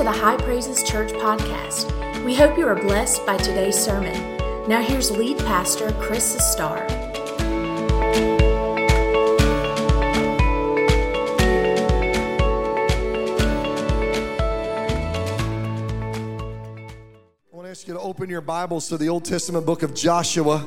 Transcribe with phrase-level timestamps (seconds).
[0.00, 2.24] to the High Praises Church podcast.
[2.24, 4.14] We hope you are blessed by today's sermon.
[4.66, 6.86] Now, here's lead pastor Chris Starr.
[6.86, 6.86] I
[17.52, 20.66] want to ask you to open your Bibles to the Old Testament book of Joshua.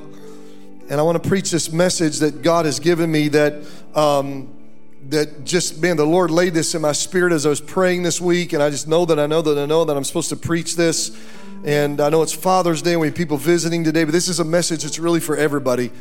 [0.92, 4.63] And I want to preach this message that God has given me that um,
[5.10, 8.22] that just man, the Lord laid this in my spirit as I was praying this
[8.22, 10.36] week, and I just know that I know that I know that I'm supposed to
[10.36, 11.18] preach this.
[11.66, 14.42] And I know it's Father's Day and we have people visiting today, but this is
[14.42, 15.92] a message that's really for everybody.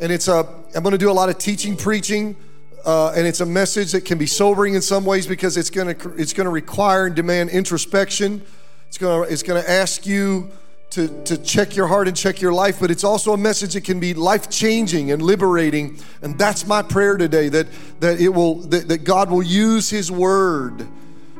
[0.00, 2.36] And it's a I'm going to do a lot of teaching, preaching,
[2.84, 5.96] uh, and it's a message that can be sobering in some ways because it's going
[5.96, 8.42] to it's going to require and demand introspection.
[8.88, 10.50] It's going to it's going to ask you
[10.90, 13.84] to, to check your heart and check your life, but it's also a message that
[13.84, 15.98] can be life changing and liberating.
[16.22, 17.66] And that's my prayer today that,
[18.00, 20.86] that it will that, that God will use His word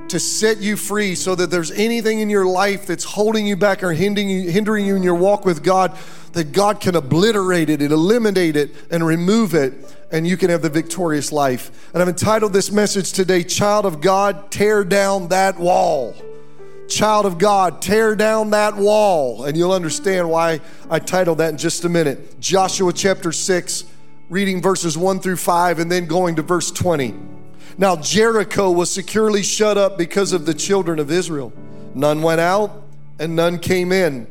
[0.08, 3.82] to set you free so that there's anything in your life that's holding you back
[3.82, 5.96] or hindering you, hindering you in your walk with God,
[6.32, 9.74] that God can obliterate it and eliminate it and remove it,
[10.10, 11.90] and you can have the victorious life.
[11.92, 16.14] And I've entitled this message today, Child of God, Tear Down That Wall
[16.88, 19.44] child of God, tear down that wall.
[19.44, 22.40] And you'll understand why I titled that in just a minute.
[22.40, 23.84] Joshua chapter 6,
[24.28, 27.14] reading verses 1 through 5, and then going to verse 20.
[27.76, 31.52] Now, Jericho was securely shut up because of the children of Israel.
[31.94, 32.82] None went out
[33.18, 34.26] and none came in.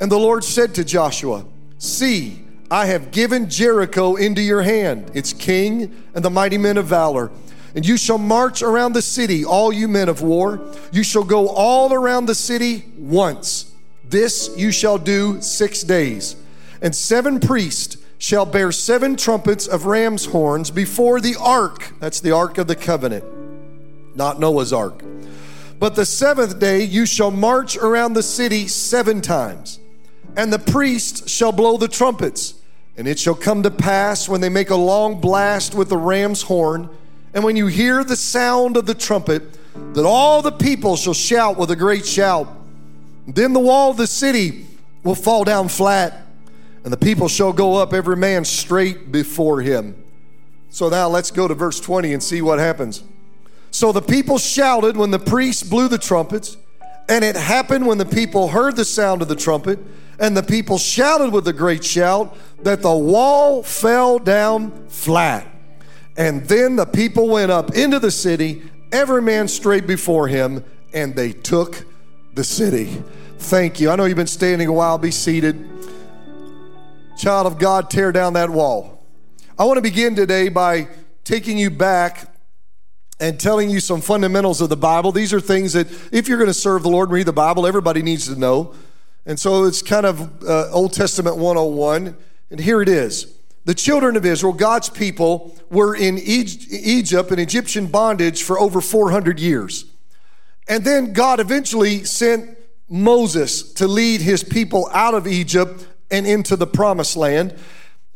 [0.00, 1.46] And the Lord said to Joshua,
[1.78, 6.86] See, I have given Jericho into your hand, its king and the mighty men of
[6.86, 7.30] valor.
[7.74, 10.60] And you shall march around the city, all you men of war.
[10.92, 13.72] You shall go all around the city once.
[14.08, 16.36] This you shall do six days.
[16.80, 21.92] And seven priests shall bear seven trumpets of ram's horns before the ark.
[21.98, 23.24] That's the ark of the covenant,
[24.14, 25.02] not Noah's ark.
[25.80, 29.80] But the seventh day you shall march around the city seven times.
[30.36, 32.54] And the priests shall blow the trumpets.
[32.96, 36.42] And it shall come to pass when they make a long blast with the ram's
[36.42, 36.88] horn
[37.34, 39.58] and when you hear the sound of the trumpet,
[39.94, 42.48] that all the people shall shout with a great shout.
[43.26, 44.66] Then the wall of the city
[45.02, 46.22] will fall down flat,
[46.84, 50.00] and the people shall go up every man straight before him.
[50.70, 53.02] So now let's go to verse 20 and see what happens.
[53.72, 56.56] So the people shouted when the priests blew the trumpets,
[57.08, 59.80] and it happened when the people heard the sound of the trumpet,
[60.20, 65.48] and the people shouted with a great shout, that the wall fell down flat
[66.16, 71.14] and then the people went up into the city, every man straight before him, and
[71.14, 71.84] they took
[72.34, 73.02] the city.
[73.38, 73.90] Thank you.
[73.90, 74.96] I know you've been standing a while.
[74.96, 75.68] Be seated.
[77.18, 79.04] Child of God, tear down that wall.
[79.58, 80.88] I want to begin today by
[81.24, 82.32] taking you back
[83.20, 85.12] and telling you some fundamentals of the Bible.
[85.12, 87.66] These are things that, if you're going to serve the Lord and read the Bible,
[87.66, 88.74] everybody needs to know.
[89.26, 92.16] And so it's kind of uh, Old Testament 101.
[92.50, 97.86] And here it is the children of Israel, God's people, were in Egypt in Egyptian
[97.86, 99.86] bondage for over 400 years.
[100.68, 102.58] And then God eventually sent
[102.88, 107.54] Moses to lead his people out of Egypt and into the promised land.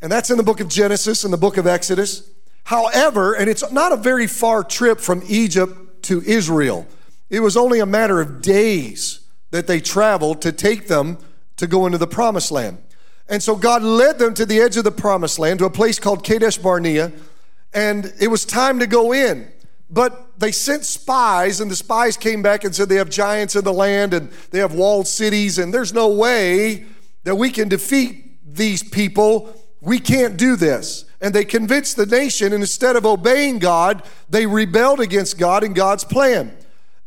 [0.00, 2.30] And that's in the book of Genesis and the book of Exodus.
[2.64, 6.86] However, and it's not a very far trip from Egypt to Israel,
[7.30, 9.20] it was only a matter of days
[9.50, 11.18] that they traveled to take them
[11.56, 12.78] to go into the promised land.
[13.28, 15.98] And so God led them to the edge of the promised land to a place
[15.98, 17.12] called Kadesh Barnea,
[17.74, 19.50] and it was time to go in.
[19.90, 23.64] But they sent spies, and the spies came back and said they have giants in
[23.64, 26.84] the land and they have walled cities, and there's no way
[27.24, 29.54] that we can defeat these people.
[29.80, 31.04] We can't do this.
[31.20, 35.74] And they convinced the nation, and instead of obeying God, they rebelled against God and
[35.74, 36.56] God's plan.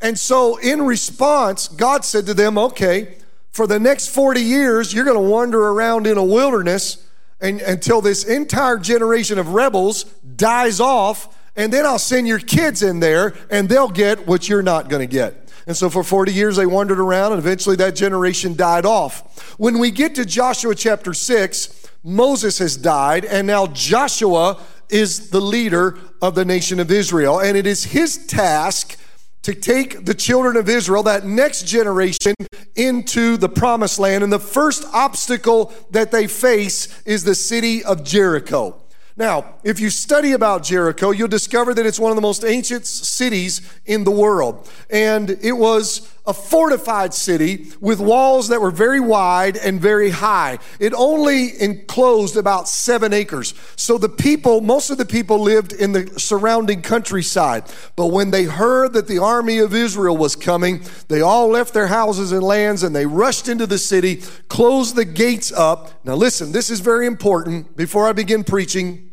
[0.01, 3.15] And so, in response, God said to them, Okay,
[3.51, 7.05] for the next 40 years, you're going to wander around in a wilderness
[7.41, 10.03] and, until this entire generation of rebels
[10.35, 11.37] dies off.
[11.55, 15.01] And then I'll send your kids in there and they'll get what you're not going
[15.01, 15.51] to get.
[15.67, 19.53] And so for 40 years, they wandered around and eventually that generation died off.
[19.59, 25.41] When we get to Joshua chapter 6, Moses has died and now Joshua is the
[25.41, 27.39] leader of the nation of Israel.
[27.39, 28.97] And it is his task
[29.43, 32.33] to take the children of Israel, that next generation,
[32.75, 34.23] into the promised land.
[34.23, 38.77] And the first obstacle that they face is the city of Jericho.
[39.17, 42.85] Now, if you study about Jericho, you'll discover that it's one of the most ancient
[42.85, 44.69] cities in the world.
[44.89, 50.59] And it was a fortified city with walls that were very wide and very high.
[50.79, 53.53] It only enclosed about seven acres.
[53.75, 57.63] So the people, most of the people lived in the surrounding countryside.
[57.95, 61.87] But when they heard that the army of Israel was coming, they all left their
[61.87, 66.05] houses and lands and they rushed into the city, closed the gates up.
[66.05, 69.10] Now listen, this is very important before I begin preaching.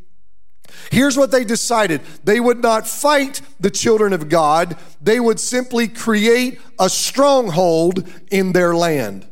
[0.91, 5.88] Here's what they decided they would not fight the children of God, they would simply
[5.88, 9.26] create a stronghold in their land.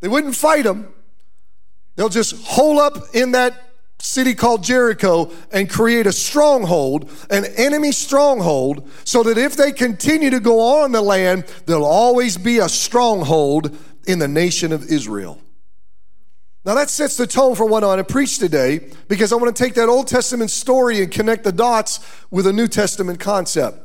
[0.00, 0.92] They wouldn't fight them,
[1.96, 7.92] they'll just hole up in that city called Jericho and create a stronghold, an enemy
[7.92, 12.68] stronghold, so that if they continue to go on the land, there'll always be a
[12.68, 13.76] stronghold
[14.06, 15.40] in the nation of Israel.
[16.64, 19.54] Now that sets the tone for what I want to preach today because I want
[19.54, 23.78] to take that Old Testament story and connect the dots with a New Testament concept.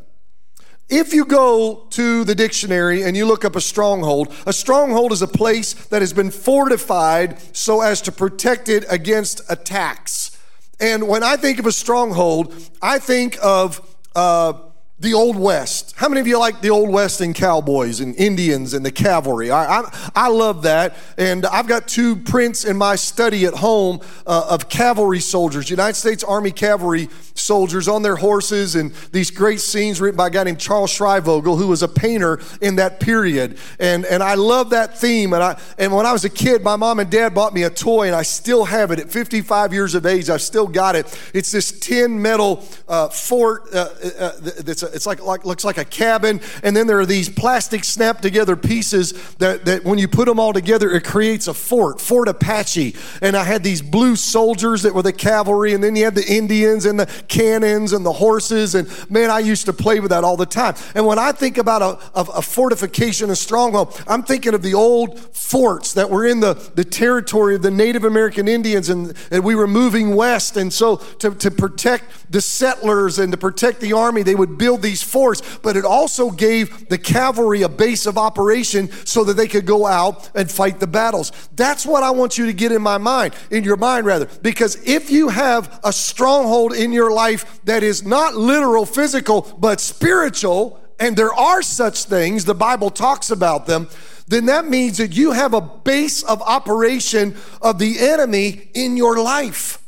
[0.90, 5.22] If you go to the dictionary and you look up a stronghold, a stronghold is
[5.22, 10.38] a place that has been fortified so as to protect it against attacks.
[10.80, 13.82] And when I think of a stronghold, I think of
[14.16, 14.54] uh,
[14.98, 15.94] the Old West.
[15.98, 19.52] How many of you like the Old West and cowboys and Indians and the cavalry?
[19.52, 20.96] I, I, I love that.
[21.18, 25.96] And I've got two prints in my study at home uh, of cavalry soldiers, United
[25.96, 27.10] States Army cavalry
[27.46, 31.58] soldiers on their horses, and these great scenes written by a guy named Charles Schreyvogel,
[31.58, 33.58] who was a painter in that period.
[33.80, 35.34] And, and I love that theme.
[35.34, 37.70] And, I, and when I was a kid, my mom and dad bought me a
[37.70, 39.00] toy, and I still have it.
[39.00, 41.06] At 55 years of age, I've still got it.
[41.34, 43.90] It's this tin metal uh, fort uh,
[44.20, 47.84] uh that's it's like, like looks like a cabin, and then there are these plastic
[47.84, 52.02] snap together pieces that, that when you put them all together, it creates a fort,
[52.02, 52.96] Fort Apache.
[53.22, 56.28] And I had these blue soldiers that were the cavalry, and then you had the
[56.28, 58.76] Indians and the cannons and the horses.
[58.76, 60.76] And man, I used to play with that all the time.
[60.96, 64.74] And when I think about a, a, a fortification, a stronghold, I'm thinking of the
[64.74, 69.44] old forts that were in the, the territory of the Native American Indians, and, and
[69.44, 70.56] we were moving west.
[70.56, 74.82] And so to, to protect the settlers and to protect the army, they would build
[74.82, 79.48] these forts, but it also gave the cavalry a base of operation so that they
[79.48, 81.32] could go out and fight the battles.
[81.56, 84.76] That's what I want you to get in my mind, in your mind rather, because
[84.88, 87.25] if you have a stronghold in your life
[87.64, 93.30] that is not literal physical, but spiritual, and there are such things, the Bible talks
[93.32, 93.90] about them,
[94.28, 99.22] then that means that you have a base of operation of the enemy in your
[99.22, 99.82] life.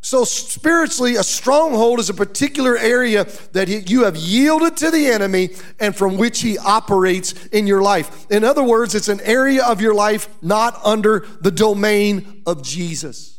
[0.00, 5.50] So, spiritually, a stronghold is a particular area that you have yielded to the enemy
[5.80, 8.30] and from which he operates in your life.
[8.30, 13.37] In other words, it's an area of your life not under the domain of Jesus.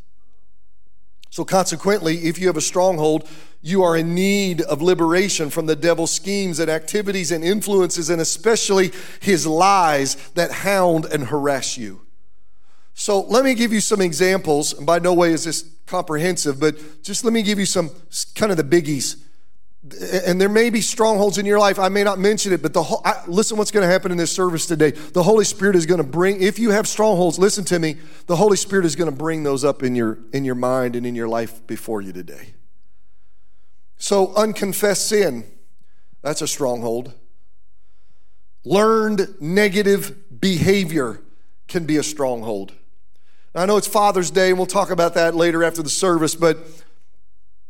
[1.39, 3.25] So, consequently, if you have a stronghold,
[3.61, 8.19] you are in need of liberation from the devil's schemes and activities and influences, and
[8.19, 8.91] especially
[9.21, 12.01] his lies that hound and harass you.
[12.93, 14.73] So let me give you some examples.
[14.73, 17.91] And by no way is this comprehensive, but just let me give you some
[18.35, 19.15] kind of the biggies.
[19.81, 21.79] And there may be strongholds in your life.
[21.79, 24.17] I may not mention it, but the whole, I, listen what's going to happen in
[24.17, 24.91] this service today.
[24.91, 27.95] The Holy Spirit is going to bring, if you have strongholds, listen to me,
[28.27, 31.05] the Holy Spirit is going to bring those up in your, in your mind and
[31.05, 32.55] in your life before you today.
[33.97, 35.45] So, unconfessed sin,
[36.21, 37.13] that's a stronghold.
[38.65, 41.21] Learned negative behavior
[41.69, 42.73] can be a stronghold.
[43.55, 46.59] I know it's Father's Day, and we'll talk about that later after the service, but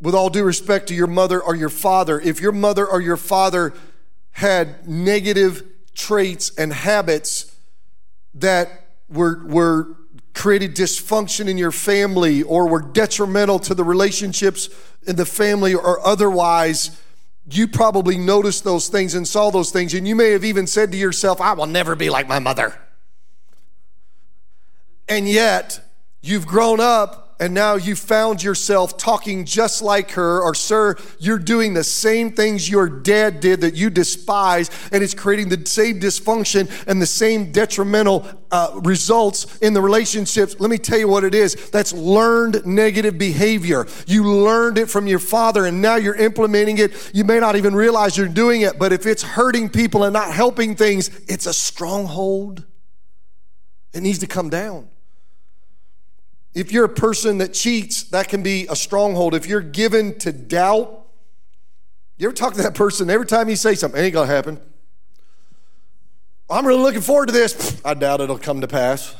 [0.01, 3.17] with all due respect to your mother or your father, if your mother or your
[3.17, 3.73] father
[4.31, 5.63] had negative
[5.93, 7.55] traits and habits
[8.33, 9.97] that were, were
[10.33, 14.69] created dysfunction in your family or were detrimental to the relationships
[15.05, 17.01] in the family or otherwise,
[17.51, 19.93] you probably noticed those things and saw those things.
[19.93, 22.79] And you may have even said to yourself, I will never be like my mother.
[25.07, 25.81] And yet,
[26.21, 31.39] you've grown up and now you found yourself talking just like her, or sir, you're
[31.39, 35.99] doing the same things your dad did that you despise, and it's creating the same
[35.99, 40.59] dysfunction and the same detrimental uh, results in the relationships.
[40.59, 43.87] Let me tell you what it is that's learned negative behavior.
[44.05, 47.11] You learned it from your father, and now you're implementing it.
[47.13, 50.33] You may not even realize you're doing it, but if it's hurting people and not
[50.33, 52.65] helping things, it's a stronghold.
[53.93, 54.89] It needs to come down.
[56.53, 59.35] If you're a person that cheats, that can be a stronghold.
[59.35, 61.05] If you're given to doubt,
[62.17, 64.59] you ever talk to that person every time you say something, ain't gonna happen.
[66.49, 67.79] I'm really looking forward to this.
[67.85, 69.15] I doubt it'll come to pass.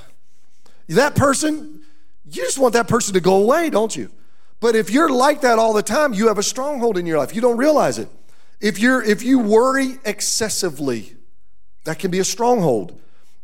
[0.88, 1.82] That person,
[2.26, 4.10] you just want that person to go away, don't you?
[4.60, 7.34] But if you're like that all the time, you have a stronghold in your life.
[7.34, 8.10] You don't realize it.
[8.60, 11.16] If you're if you worry excessively,
[11.86, 13.00] that can be a stronghold.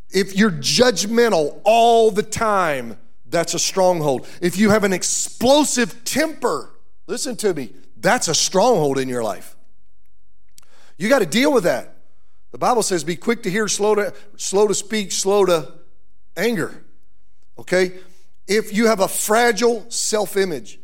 [0.09, 4.27] If you're judgmental all the time, that's a stronghold.
[4.41, 6.71] If you have an explosive temper,
[7.07, 9.55] listen to me, that's a stronghold in your life.
[10.97, 11.95] You got to deal with that.
[12.51, 15.73] The Bible says, be quick to hear, slow to, slow to speak, slow to
[16.37, 16.85] anger.
[17.57, 17.93] Okay?
[18.47, 20.79] If you have a fragile self image,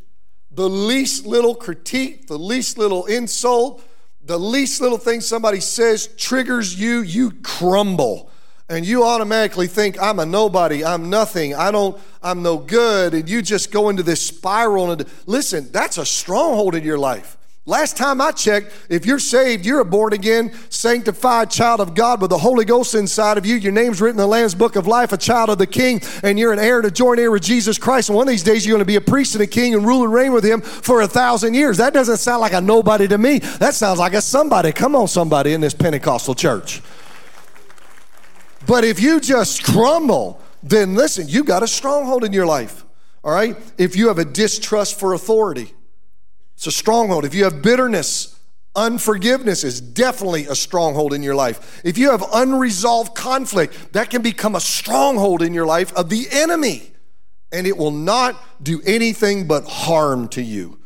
[0.51, 3.83] the least little critique, the least little insult,
[4.23, 8.30] the least little thing somebody says triggers you, you crumble.
[8.71, 13.13] And you automatically think, I'm a nobody, I'm nothing, I don't, I'm no good.
[13.13, 14.91] And you just go into this spiral.
[14.91, 17.37] And listen, that's a stronghold in your life.
[17.65, 22.21] Last time I checked, if you're saved, you're a born again, sanctified child of God
[22.21, 23.55] with the Holy Ghost inside of you.
[23.55, 26.39] Your name's written in the Lamb's Book of Life, a child of the King, and
[26.39, 28.07] you're an heir to join heir with Jesus Christ.
[28.07, 29.85] And one of these days, you're going to be a priest and a king and
[29.85, 31.77] rule and reign with Him for a thousand years.
[31.77, 33.39] That doesn't sound like a nobody to me.
[33.39, 34.71] That sounds like a somebody.
[34.71, 36.81] Come on, somebody in this Pentecostal church.
[38.67, 42.85] But if you just crumble, then listen, you got a stronghold in your life.
[43.23, 43.55] All right?
[43.77, 45.73] If you have a distrust for authority,
[46.55, 47.25] it's a stronghold.
[47.25, 48.39] If you have bitterness,
[48.75, 51.81] unforgiveness is definitely a stronghold in your life.
[51.83, 56.27] If you have unresolved conflict, that can become a stronghold in your life of the
[56.31, 56.91] enemy,
[57.51, 60.79] and it will not do anything but harm to you.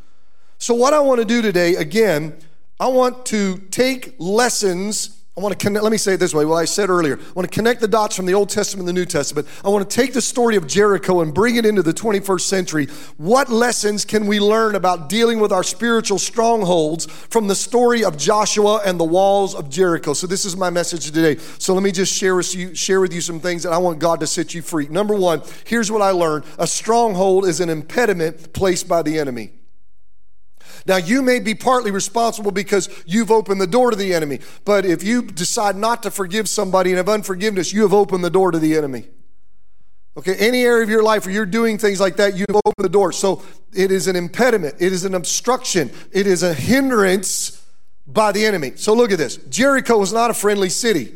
[0.58, 2.38] So, what I want to do today, again,
[2.80, 6.46] I want to take lessons I want to connect, let me say it this way,
[6.46, 7.20] what I said earlier.
[7.20, 9.46] I want to connect the dots from the Old Testament and the New Testament.
[9.66, 12.86] I want to take the story of Jericho and bring it into the 21st century.
[13.18, 18.18] What lessons can we learn about dealing with our spiritual strongholds from the story of
[18.18, 20.14] Joshua and the walls of Jericho?
[20.14, 21.36] So, this is my message today.
[21.60, 24.00] So, let me just share with you, share with you some things that I want
[24.00, 24.88] God to set you free.
[24.88, 29.52] Number one, here's what I learned a stronghold is an impediment placed by the enemy.
[30.86, 34.86] Now, you may be partly responsible because you've opened the door to the enemy, but
[34.86, 38.52] if you decide not to forgive somebody and have unforgiveness, you have opened the door
[38.52, 39.06] to the enemy.
[40.18, 42.90] Okay, any area of your life where you're doing things like that, you've opened the
[42.90, 43.12] door.
[43.12, 47.62] So it is an impediment, it is an obstruction, it is a hindrance
[48.08, 48.74] by the enemy.
[48.76, 51.14] So look at this Jericho was not a friendly city.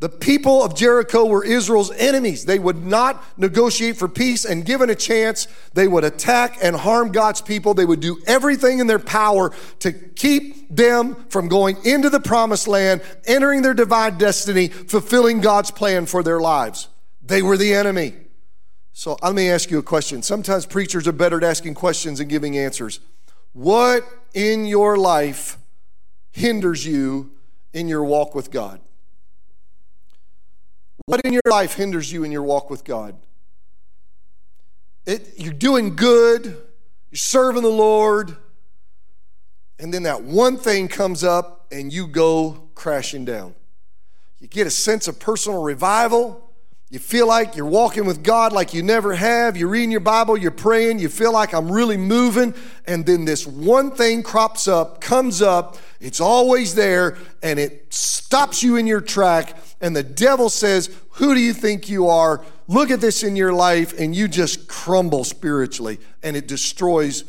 [0.00, 2.44] The people of Jericho were Israel's enemies.
[2.44, 7.10] They would not negotiate for peace, and given a chance, they would attack and harm
[7.10, 7.74] God's people.
[7.74, 12.68] They would do everything in their power to keep them from going into the promised
[12.68, 16.86] land, entering their divine destiny, fulfilling God's plan for their lives.
[17.20, 18.14] They were the enemy.
[18.92, 20.22] So let me ask you a question.
[20.22, 23.00] Sometimes preachers are better at asking questions and giving answers.
[23.52, 25.58] What in your life
[26.30, 27.32] hinders you
[27.72, 28.80] in your walk with God?
[31.08, 33.16] What in your life hinders you in your walk with God?
[35.06, 38.36] It, you're doing good, you're serving the Lord,
[39.78, 43.54] and then that one thing comes up and you go crashing down.
[44.38, 46.47] You get a sense of personal revival.
[46.90, 49.56] You feel like you're walking with God like you never have.
[49.56, 52.54] You're reading your Bible, you're praying, you feel like I'm really moving.
[52.86, 58.62] And then this one thing crops up, comes up, it's always there, and it stops
[58.62, 62.44] you in your track and the devil says, Who do you think you are?
[62.66, 67.24] Look at this in your life, and you just crumble spiritually, and it destroys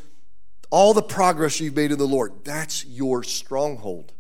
[0.70, 2.44] all the progress you've made in the Lord.
[2.44, 4.14] That's your stronghold.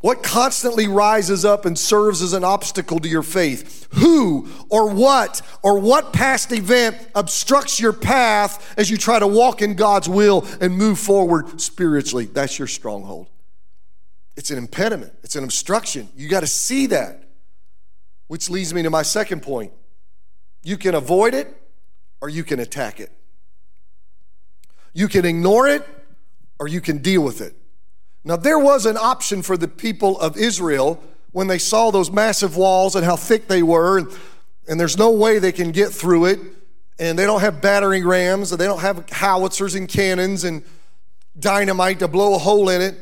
[0.00, 3.88] What constantly rises up and serves as an obstacle to your faith?
[3.94, 9.60] Who or what or what past event obstructs your path as you try to walk
[9.60, 12.26] in God's will and move forward spiritually?
[12.26, 13.28] That's your stronghold.
[14.36, 16.08] It's an impediment, it's an obstruction.
[16.14, 17.24] You got to see that.
[18.28, 19.72] Which leads me to my second point.
[20.62, 21.60] You can avoid it
[22.20, 23.10] or you can attack it.
[24.92, 25.84] You can ignore it
[26.60, 27.56] or you can deal with it.
[28.24, 32.56] Now, there was an option for the people of Israel when they saw those massive
[32.56, 34.08] walls and how thick they were, and,
[34.68, 36.40] and there's no way they can get through it,
[36.98, 40.62] and they don't have battering rams, and they don't have howitzers and cannons and
[41.38, 42.96] dynamite to blow a hole in it.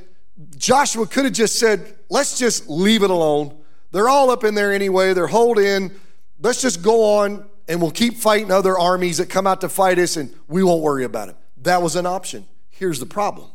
[0.57, 3.57] Joshua could have just said, let's just leave it alone.
[3.93, 5.93] They're all up in there anyway, they're holed in.
[6.41, 9.99] Let's just go on and we'll keep fighting other armies that come out to fight
[9.99, 11.37] us and we won't worry about it.
[11.63, 12.47] That was an option.
[12.69, 13.51] Here's the problem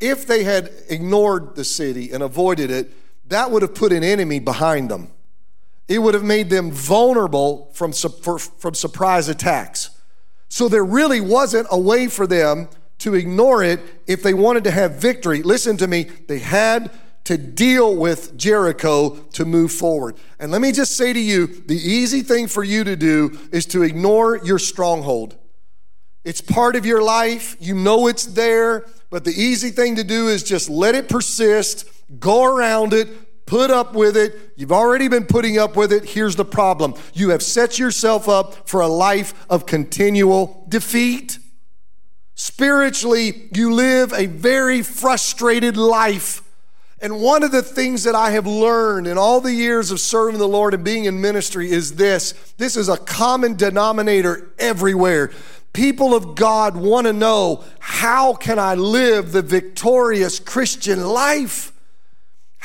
[0.00, 2.90] if they had ignored the city and avoided it,
[3.28, 5.10] that would have put an enemy behind them.
[5.88, 9.90] It would have made them vulnerable from, from surprise attacks.
[10.48, 14.70] So there really wasn't a way for them to ignore it if they wanted to
[14.70, 15.42] have victory.
[15.42, 16.90] Listen to me, they had
[17.24, 20.16] to deal with Jericho to move forward.
[20.38, 23.66] And let me just say to you the easy thing for you to do is
[23.66, 25.36] to ignore your stronghold.
[26.24, 30.28] It's part of your life, you know it's there, but the easy thing to do
[30.28, 34.52] is just let it persist, go around it, put up with it.
[34.54, 36.04] You've already been putting up with it.
[36.04, 41.38] Here's the problem you have set yourself up for a life of continual defeat.
[42.34, 46.42] Spiritually, you live a very frustrated life.
[47.02, 50.38] And one of the things that I have learned in all the years of serving
[50.38, 55.32] the Lord and being in ministry is this this is a common denominator everywhere.
[55.72, 61.72] People of God want to know how can I live the victorious Christian life?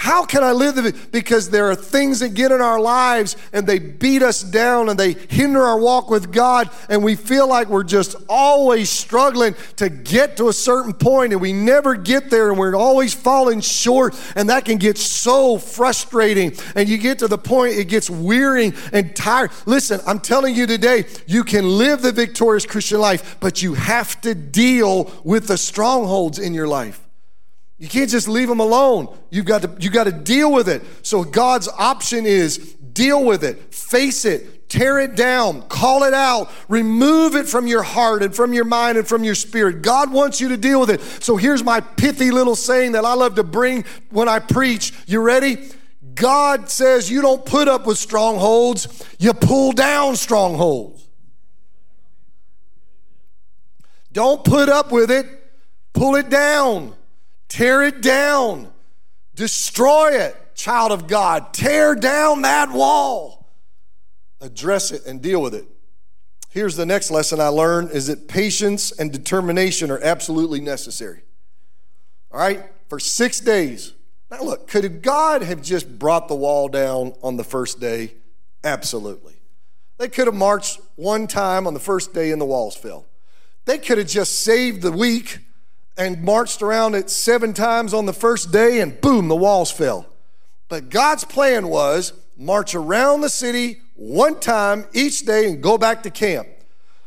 [0.05, 3.65] How can I live the because there are things that get in our lives and
[3.65, 7.69] they beat us down and they hinder our walk with God and we feel like
[7.69, 12.51] we're just always struggling to get to a certain point and we never get there
[12.51, 17.27] and we're always falling short and that can get so frustrating and you get to
[17.27, 19.49] the point it gets wearying and tired.
[19.65, 24.21] Listen, I'm telling you today, you can live the victorious Christian life, but you have
[24.21, 27.04] to deal with the strongholds in your life.
[27.77, 29.15] You can't just leave them alone.
[29.29, 30.81] You've got to, you got to deal with it.
[31.05, 36.49] So God's option is deal with it, face it, tear it down, call it out,
[36.69, 39.81] remove it from your heart and from your mind and from your spirit.
[39.81, 41.01] God wants you to deal with it.
[41.01, 44.93] So here's my pithy little saying that I love to bring when I preach.
[45.05, 45.69] You ready?
[46.13, 51.05] God says you don't put up with strongholds, you pull down strongholds.
[54.13, 55.27] Don't put up with it,
[55.91, 56.95] pull it down.
[57.55, 58.67] Tear it down.
[59.33, 61.53] Destroy it, child of God.
[61.53, 63.47] Tear down that wall.
[64.41, 65.65] Address it and deal with it.
[66.49, 71.23] Here's the next lesson I learned is that patience and determination are absolutely necessary.
[72.29, 72.61] All right?
[72.89, 73.93] For 6 days.
[74.29, 78.15] Now look, could God have just brought the wall down on the first day?
[78.65, 79.35] Absolutely.
[79.97, 83.05] They could have marched one time on the first day and the walls fell.
[83.63, 85.39] They could have just saved the week
[85.97, 90.05] and marched around it seven times on the first day, and boom, the walls fell.
[90.67, 96.03] But God's plan was march around the city one time each day and go back
[96.03, 96.47] to camp.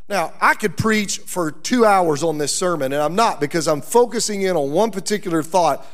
[0.09, 3.83] Now, I could preach for two hours on this sermon, and I'm not because I'm
[3.83, 5.87] focusing in on one particular thought.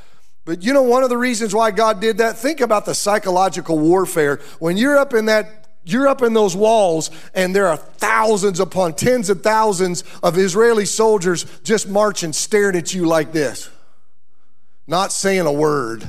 [0.45, 3.79] But you know, one of the reasons why God did that, think about the psychological
[3.79, 4.41] warfare.
[4.61, 8.95] When you're up in that you're up in those walls, and there are thousands upon
[8.95, 13.69] tens of thousands of Israeli soldiers just marching, staring at you like this,
[14.87, 16.09] not saying a word.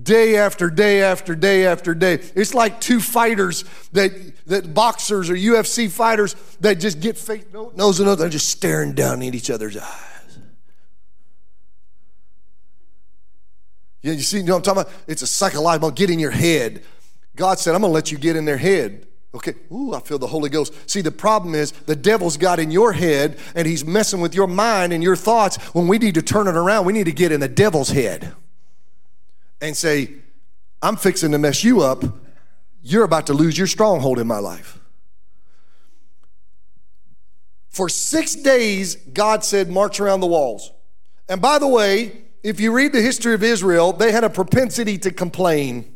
[0.00, 2.14] Day after day after day after day.
[2.34, 4.12] It's like two fighters that,
[4.46, 8.94] that boxers or UFC fighters that just get face, nose to nose, they're just staring
[8.94, 10.38] down in each other's eyes.
[14.02, 15.02] Yeah, you see, you know what I'm talking about?
[15.06, 16.82] It's a psychological, get in your head.
[17.36, 19.06] God said, I'm going to let you get in their head.
[19.32, 20.74] Okay, ooh, I feel the Holy Ghost.
[20.90, 24.48] See, the problem is the devil's got in your head and he's messing with your
[24.48, 25.56] mind and your thoughts.
[25.72, 28.32] When we need to turn it around, we need to get in the devil's head
[29.60, 30.14] and say,
[30.82, 32.02] I'm fixing to mess you up.
[32.82, 34.80] You're about to lose your stronghold in my life.
[37.68, 40.72] For six days, God said, march around the walls.
[41.28, 44.98] And by the way, if you read the history of Israel, they had a propensity
[44.98, 45.94] to complain.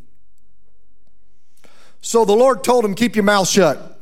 [2.05, 3.99] So the Lord told him, Keep your mouth shut.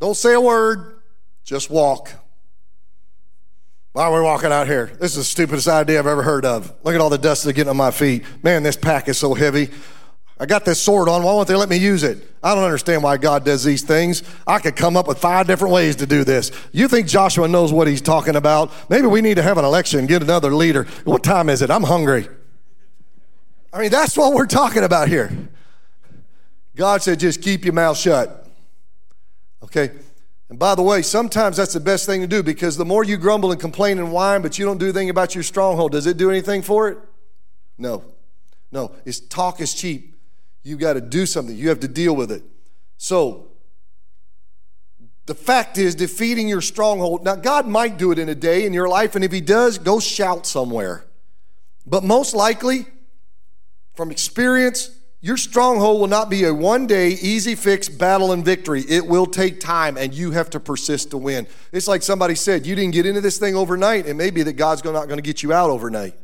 [0.00, 1.02] Don't say a word,
[1.44, 2.10] just walk.
[3.92, 4.86] Why are we walking out here?
[4.98, 6.72] This is the stupidest idea I've ever heard of.
[6.84, 8.24] Look at all the dust that's getting on my feet.
[8.42, 9.68] Man, this pack is so heavy.
[10.40, 11.22] I got this sword on.
[11.22, 12.26] Why won't they let me use it?
[12.42, 14.22] I don't understand why God does these things.
[14.46, 16.50] I could come up with five different ways to do this.
[16.72, 18.72] You think Joshua knows what he's talking about?
[18.88, 20.84] Maybe we need to have an election, get another leader.
[21.04, 21.70] What time is it?
[21.70, 22.26] I'm hungry.
[23.76, 25.30] I mean, that's what we're talking about here.
[26.76, 28.46] God said, just keep your mouth shut.
[29.62, 29.90] Okay?
[30.48, 33.18] And by the way, sometimes that's the best thing to do because the more you
[33.18, 36.16] grumble and complain and whine, but you don't do anything about your stronghold, does it
[36.16, 36.98] do anything for it?
[37.76, 38.02] No.
[38.72, 38.92] No.
[39.04, 40.16] It's talk is cheap.
[40.62, 41.54] You got to do something.
[41.54, 42.44] You have to deal with it.
[42.96, 43.48] So,
[45.26, 47.26] the fact is, defeating your stronghold.
[47.26, 49.76] Now, God might do it in a day in your life, and if He does,
[49.76, 51.04] go shout somewhere.
[51.84, 52.86] But most likely,
[53.96, 58.84] from experience, your stronghold will not be a one day, easy fix battle and victory.
[58.88, 61.46] It will take time and you have to persist to win.
[61.72, 64.06] It's like somebody said, you didn't get into this thing overnight.
[64.06, 66.14] It may be that God's not going to get you out overnight.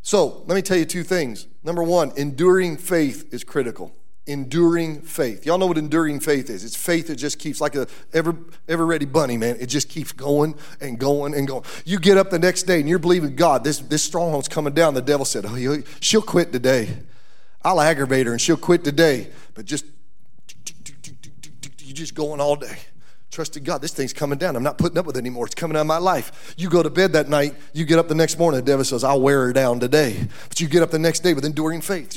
[0.00, 1.46] So, let me tell you two things.
[1.62, 3.94] Number one, enduring faith is critical
[4.26, 5.44] enduring faith.
[5.44, 6.64] Y'all know what enduring faith is.
[6.64, 8.34] It's faith that just keeps like a ever
[8.68, 9.56] Eveready bunny, man.
[9.58, 11.64] It just keeps going and going and going.
[11.84, 14.94] You get up the next day and you're believing God, this this stronghold's coming down.
[14.94, 16.98] The devil said, "Oh, she'll quit today.
[17.64, 19.84] I'll aggravate her and she'll quit today." But just
[21.80, 22.78] you just going all day.
[23.30, 23.80] trusted God.
[23.80, 24.56] This thing's coming down.
[24.56, 25.46] I'm not putting up with it anymore.
[25.46, 26.54] It's coming out of my life.
[26.58, 29.02] You go to bed that night, you get up the next morning, the devil says,
[29.04, 30.28] I'll wear her down today.
[30.50, 32.14] But you get up the next day with enduring faith.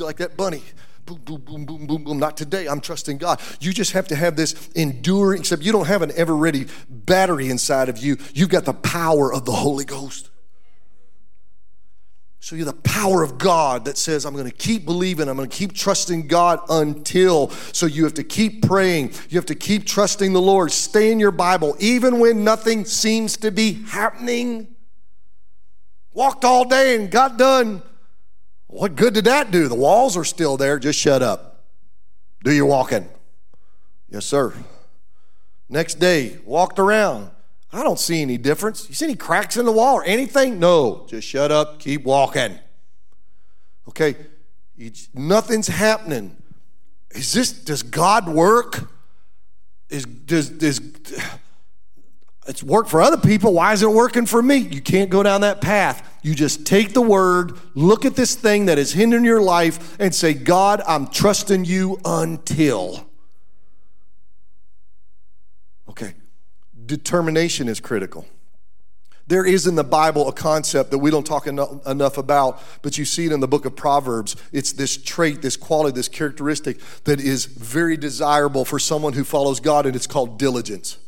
[0.00, 0.62] Like that bunny.
[1.06, 2.18] Boom, boom, boom, boom, boom, boom.
[2.18, 2.66] Not today.
[2.66, 3.40] I'm trusting God.
[3.60, 7.88] You just have to have this enduring, except you don't have an Eveready battery inside
[7.88, 8.16] of you.
[8.34, 10.30] You've got the power of the Holy Ghost.
[12.40, 15.48] So you're the power of God that says, I'm going to keep believing, I'm going
[15.48, 17.50] to keep trusting God until.
[17.50, 20.72] So you have to keep praying, you have to keep trusting the Lord.
[20.72, 24.74] Stay in your Bible, even when nothing seems to be happening.
[26.12, 27.82] Walked all day and got done.
[28.76, 29.68] What good did that do?
[29.68, 30.78] The walls are still there.
[30.78, 31.64] Just shut up.
[32.44, 33.08] Do your walking.
[34.10, 34.52] Yes, sir.
[35.70, 37.30] Next day, walked around.
[37.72, 38.86] I don't see any difference.
[38.86, 40.60] You see any cracks in the wall or anything?
[40.60, 41.06] No.
[41.08, 42.58] Just shut up, keep walking.
[43.88, 44.14] Okay,
[45.14, 46.36] nothing's happening.
[47.12, 48.90] Is this, does God work?
[49.88, 50.80] Is, does, does,
[52.48, 53.52] it's worked for other people.
[53.52, 54.56] Why is it working for me?
[54.56, 56.18] You can't go down that path.
[56.22, 60.14] You just take the word, look at this thing that is hindering your life, and
[60.14, 63.08] say, God, I'm trusting you until.
[65.88, 66.14] Okay
[66.86, 68.26] determination is critical.
[69.28, 73.04] There is in the Bible a concept that we don't talk enough about, but you
[73.04, 74.36] see it in the book of Proverbs.
[74.52, 79.58] It's this trait, this quality, this characteristic that is very desirable for someone who follows
[79.58, 80.98] God, and it's called diligence.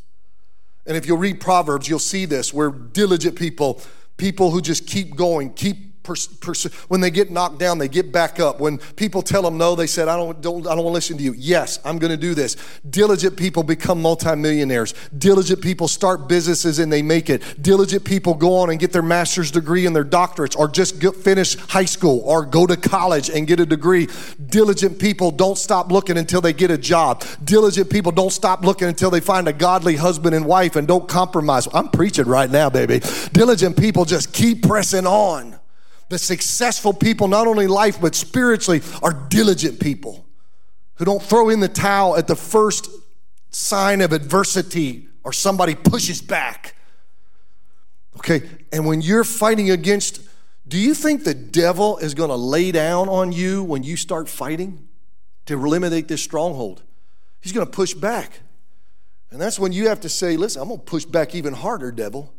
[0.89, 2.51] And if you'll read Proverbs, you'll see this.
[2.51, 3.79] Where diligent people,
[4.17, 8.11] people who just keep going, keep pers- pers- when they get knocked down, they get
[8.11, 8.59] back up.
[8.59, 11.17] When people tell them no, they said, I don't, don't, I don't want to listen
[11.17, 11.33] to you.
[11.37, 12.55] Yes, I'm going to do this.
[12.89, 14.93] Diligent people become multimillionaires.
[15.17, 17.61] Diligent people start businesses and they make it.
[17.61, 21.15] Diligent people go on and get their master's degree and their doctorates or just get,
[21.15, 24.07] finish high school or go to college and get a degree.
[24.47, 27.23] Diligent people don't stop looking until they get a job.
[27.43, 31.07] Diligent people don't stop looking until they find a godly husband and wife and don't
[31.07, 31.67] compromise.
[31.73, 33.01] I'm preaching right now, baby.
[33.33, 35.58] Diligent people just keep pressing on.
[36.09, 40.25] The successful people, not only life, but spiritually, are diligent people
[40.95, 42.89] who don't throw in the towel at the first
[43.51, 46.75] sign of adversity or somebody pushes back.
[48.17, 48.41] Okay,
[48.73, 50.21] and when you're fighting against,
[50.67, 54.27] do you think the devil is going to lay down on you when you start
[54.27, 54.87] fighting
[55.45, 56.83] to eliminate this stronghold?
[57.39, 58.41] He's going to push back.
[59.31, 61.91] And that's when you have to say, listen, I'm going to push back even harder,
[61.91, 62.33] devil,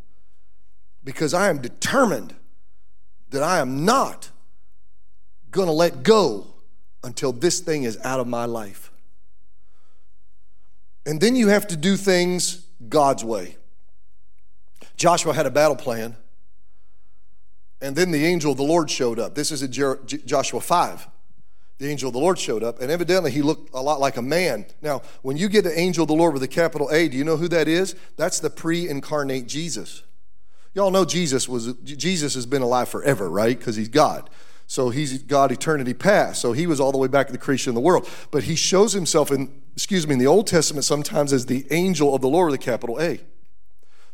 [1.05, 2.35] because I am determined
[3.31, 4.31] that I am not
[5.51, 6.47] going to let go
[7.03, 8.93] until this thing is out of my life.
[11.07, 13.57] And then you have to do things God's way.
[14.97, 16.17] Joshua had a battle plan,
[17.81, 19.35] and then the angel of the Lord showed up.
[19.35, 19.73] This is in
[20.27, 21.09] Joshua 5.
[21.79, 24.23] The angel of the Lord showed up, and evidently he looked a lot like a
[24.23, 24.67] man.
[24.83, 27.25] Now, when you get the angel of the Lord with a capital A, do you
[27.25, 27.95] know who that is?
[28.19, 30.03] That's the pre incarnate Jesus.
[30.75, 33.59] Y'all know Jesus was Jesus has been alive forever, right?
[33.59, 34.31] Because he's God.
[34.67, 36.41] So he's God eternity past.
[36.41, 38.09] So he was all the way back to the creation of the world.
[38.31, 42.15] But he shows himself in, excuse me, in the Old Testament sometimes as the angel
[42.15, 43.19] of the Lord with a capital A.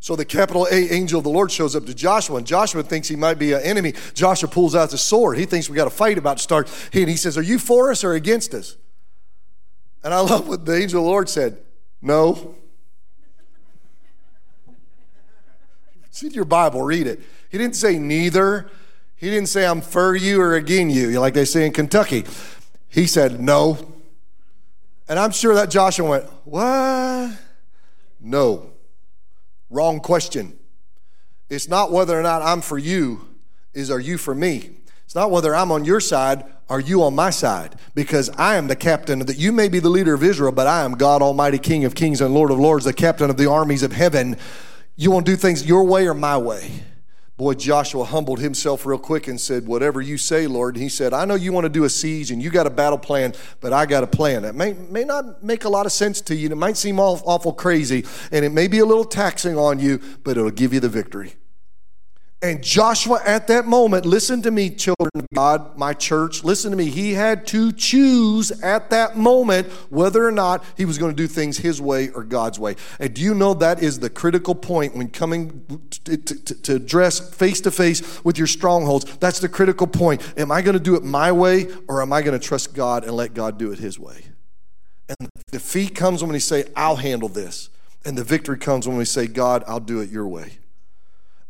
[0.00, 3.08] So the capital A angel of the Lord shows up to Joshua, and Joshua thinks
[3.08, 3.92] he might be an enemy.
[4.14, 5.36] Joshua pulls out the sword.
[5.36, 6.70] He thinks we got a fight about to start.
[6.94, 8.76] And he says, Are you for us or against us?
[10.02, 11.58] And I love what the angel of the Lord said.
[12.00, 12.54] No.
[16.22, 17.20] In your Bible, read it.
[17.50, 18.70] He didn't say neither.
[19.16, 22.24] He didn't say I'm for you or against you, like they say in Kentucky.
[22.88, 23.94] He said no.
[25.08, 27.38] And I'm sure that Joshua went, What?
[28.20, 28.70] No.
[29.70, 30.58] Wrong question.
[31.48, 33.28] It's not whether or not I'm for you,
[33.72, 34.70] is are you for me?
[35.04, 37.76] It's not whether I'm on your side, are you on my side?
[37.94, 39.38] Because I am the captain that.
[39.38, 42.20] You may be the leader of Israel, but I am God Almighty, King of kings
[42.20, 44.36] and Lord of lords, the captain of the armies of heaven.
[44.98, 46.70] You want to do things your way or my way?
[47.36, 50.74] Boy, Joshua humbled himself real quick and said, Whatever you say, Lord.
[50.74, 52.70] And he said, I know you want to do a siege and you got a
[52.70, 54.42] battle plan, but I got a plan.
[54.42, 56.48] That may, may not make a lot of sense to you.
[56.48, 60.38] It might seem awful crazy and it may be a little taxing on you, but
[60.38, 61.34] it'll give you the victory.
[62.42, 66.76] And Joshua, at that moment, listen to me, children of God, my church, listen to
[66.76, 66.90] me.
[66.90, 71.26] He had to choose at that moment whether or not he was going to do
[71.26, 72.76] things his way or God's way.
[73.00, 77.34] And do you know that is the critical point when coming to, to, to address
[77.34, 79.16] face to face with your strongholds?
[79.16, 80.20] That's the critical point.
[80.36, 83.04] Am I going to do it my way or am I going to trust God
[83.04, 84.24] and let God do it his way?
[85.08, 87.70] And defeat comes when we say, I'll handle this.
[88.04, 90.58] And the victory comes when we say, God, I'll do it your way.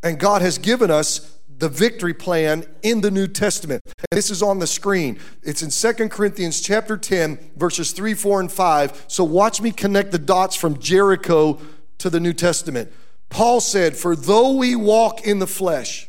[0.02, 3.82] And God has given us the victory plan in the New Testament.
[3.86, 5.18] And this is on the screen.
[5.42, 9.04] It's in Second Corinthians chapter 10, verses 3, 4, and 5.
[9.08, 11.58] So watch me connect the dots from Jericho
[11.98, 12.92] to the New Testament.
[13.30, 16.08] Paul said, For though we walk in the flesh,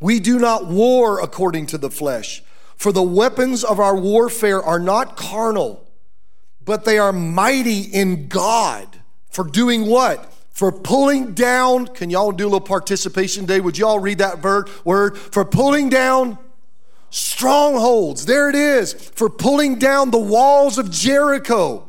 [0.00, 2.42] we do not war according to the flesh.
[2.76, 5.88] For the weapons of our warfare are not carnal,
[6.64, 9.00] but they are mighty in God.
[9.30, 10.33] For doing what?
[10.54, 13.58] For pulling down, can y'all do a little participation day?
[13.58, 14.70] Would y'all read that word?
[14.84, 16.38] Word for pulling down
[17.10, 18.24] strongholds.
[18.24, 18.92] There it is.
[18.92, 21.88] For pulling down the walls of Jericho.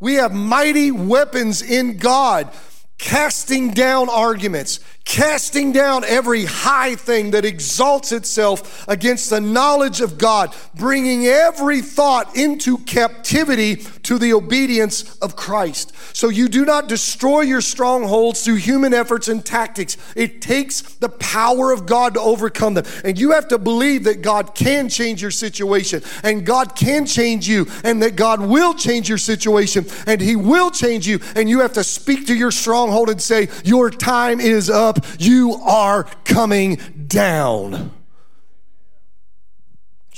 [0.00, 2.50] We have mighty weapons in God,
[2.98, 10.18] casting down arguments, casting down every high thing that exalts itself against the knowledge of
[10.18, 15.92] God, bringing every thought into captivity to the obedience of Christ.
[16.14, 19.96] So you do not destroy your strongholds through human efforts and tactics.
[20.14, 22.84] It takes the power of God to overcome them.
[23.04, 27.48] And you have to believe that God can change your situation, and God can change
[27.48, 31.18] you, and that God will change your situation, and He will change you.
[31.34, 35.54] And you have to speak to your stronghold and say, Your time is up you
[35.54, 37.92] are coming down.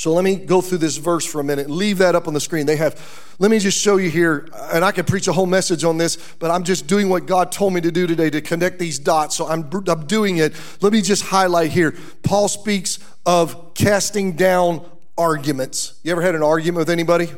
[0.02, 1.70] So let me go through this verse for a minute.
[1.70, 2.66] Leave that up on the screen.
[2.66, 5.84] They have, let me just show you here, and I could preach a whole message
[5.84, 8.80] on this, but I'm just doing what God told me to do today to connect
[8.80, 9.36] these dots.
[9.36, 10.54] So I'm, I'm doing it.
[10.80, 11.94] Let me just highlight here.
[12.24, 14.84] Paul speaks of casting down
[15.16, 16.00] arguments.
[16.02, 17.28] You ever had an argument with anybody?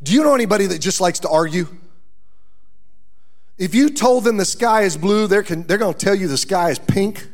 [0.00, 1.66] Do you know anybody that just likes to argue?
[3.60, 6.38] If you told them the sky is blue, they're, they're going to tell you the
[6.38, 7.28] sky is pink.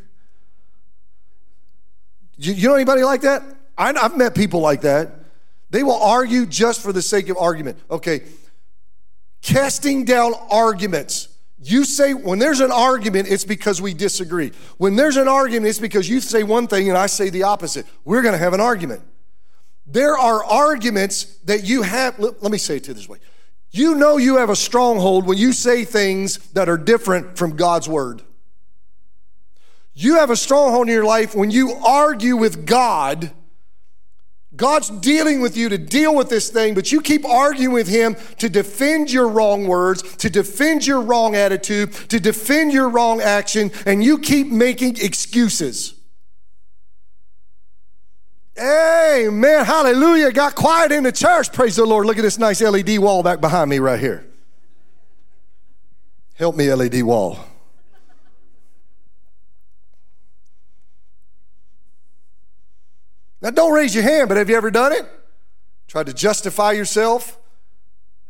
[2.37, 3.45] You, you know anybody like that?
[3.79, 5.12] I, I've met people like that.
[5.71, 7.79] They will argue just for the sake of argument.
[7.89, 8.25] Okay,
[9.41, 11.29] casting down arguments.
[11.62, 14.51] You say when there's an argument, it's because we disagree.
[14.79, 17.87] When there's an argument, it's because you say one thing and I say the opposite.
[18.05, 19.03] We're going to have an argument.
[19.87, 22.19] There are arguments that you have.
[22.19, 23.19] Let, let me say it to this way
[23.70, 27.88] you know you have a stronghold when you say things that are different from God's
[27.88, 28.22] word.
[29.94, 33.33] You have a stronghold in your life when you argue with God.
[34.55, 38.16] God's dealing with you to deal with this thing, but you keep arguing with Him
[38.38, 43.70] to defend your wrong words, to defend your wrong attitude, to defend your wrong action,
[43.85, 45.95] and you keep making excuses.
[48.59, 49.64] Amen.
[49.64, 50.33] Hallelujah.
[50.33, 51.53] Got quiet in the church.
[51.53, 52.07] Praise the Lord.
[52.07, 54.27] Look at this nice LED wall back behind me right here.
[56.35, 57.38] Help me, LED wall.
[63.42, 65.07] Now, don't raise your hand, but have you ever done it?
[65.87, 67.38] Tried to justify yourself?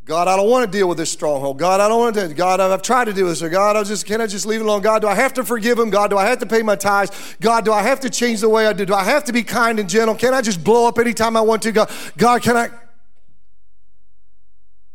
[0.06, 1.58] God, I don't want to deal with this stronghold.
[1.58, 2.32] God, I don't want to.
[2.32, 3.42] God, I've tried to do this.
[3.42, 4.80] God, I just can I just leave it alone?
[4.80, 5.90] God, do I have to forgive him?
[5.90, 7.10] God, do I have to pay my tithes?
[7.40, 8.86] God, do I have to change the way I do?
[8.86, 10.14] Do I have to be kind and gentle?
[10.14, 11.72] Can I just blow up anytime I want to?
[11.72, 12.70] God, God, can I?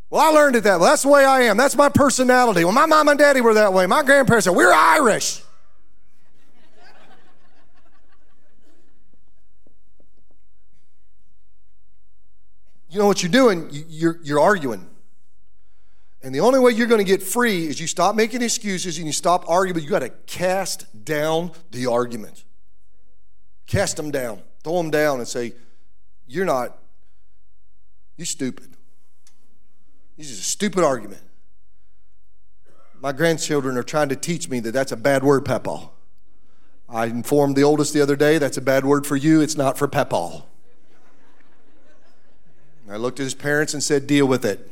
[0.10, 0.88] Well, I learned it that way.
[0.88, 1.58] That's the way I am.
[1.58, 2.64] That's my personality.
[2.64, 3.88] Well, my mom and daddy were that way.
[3.88, 5.42] My grandparents said, we're Irish.
[12.90, 13.70] You know what you're doing?
[13.72, 14.88] You're, you're arguing.
[16.24, 19.08] And the only way you're going to get free is you stop making excuses and
[19.08, 22.44] you stop arguing, you got to cast down the argument.
[23.66, 24.42] Cast them down.
[24.64, 25.54] Throw them down and say,
[26.28, 26.78] You're not,
[28.18, 28.76] you're stupid.
[30.18, 31.22] This is a stupid argument.
[33.00, 35.90] My grandchildren are trying to teach me that that's a bad word, Papa.
[36.88, 39.78] I informed the oldest the other day, that's a bad word for you, it's not
[39.78, 40.44] for Papa.
[42.88, 44.70] I looked at his parents and said, Deal with it.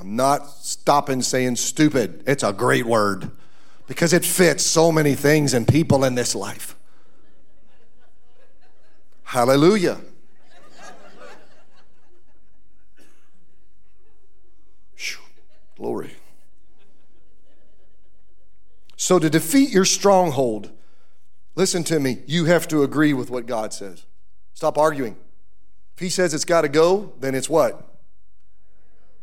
[0.00, 2.22] I'm not stopping saying stupid.
[2.26, 3.30] It's a great word
[3.86, 6.76] because it fits so many things and people in this life.
[9.24, 9.98] Hallelujah.
[15.76, 16.16] Glory.
[18.96, 20.72] So, to defeat your stronghold,
[21.54, 24.04] listen to me, you have to agree with what God says.
[24.54, 25.16] Stop arguing.
[25.94, 27.87] If He says it's got to go, then it's what?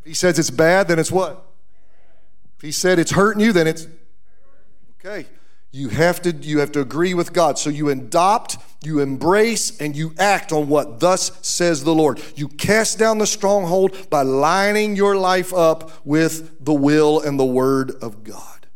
[0.06, 1.44] If he says it's bad, then it's what?
[2.58, 3.88] If he said it's hurting you, then it's
[5.00, 5.26] okay.
[5.72, 7.58] You have to you have to agree with God.
[7.58, 12.22] So you adopt, you embrace, and you act on what thus says the Lord.
[12.36, 17.44] You cast down the stronghold by lining your life up with the will and the
[17.44, 18.68] word of God.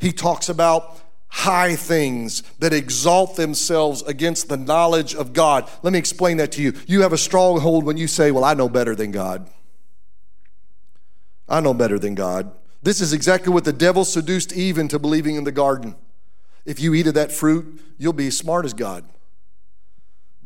[0.00, 5.70] He talks about high things that exalt themselves against the knowledge of God.
[5.84, 6.72] Let me explain that to you.
[6.88, 9.48] You have a stronghold when you say, Well, I know better than God.
[11.48, 12.52] I know better than God.
[12.82, 15.96] This is exactly what the devil seduced Eve into believing in the garden.
[16.64, 19.04] If you eat of that fruit, you'll be as smart as God.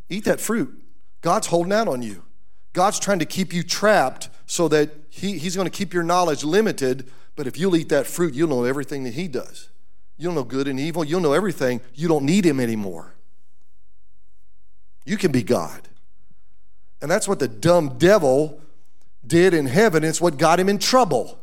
[0.09, 0.83] Eat that fruit.
[1.23, 2.25] God's holding out on you.
[2.73, 6.45] God's trying to keep you trapped so that he, He's going to keep your knowledge
[6.45, 7.11] limited.
[7.37, 9.71] But if you'll eat that fruit, you'll know everything that He does.
[10.17, 11.05] You'll know good and evil.
[11.05, 11.81] You'll know everything.
[11.95, 13.15] You don't need Him anymore.
[15.05, 15.89] You can be God.
[17.01, 18.61] And that's what the dumb devil
[19.27, 20.05] did in heaven.
[20.05, 21.39] It's what got him in trouble.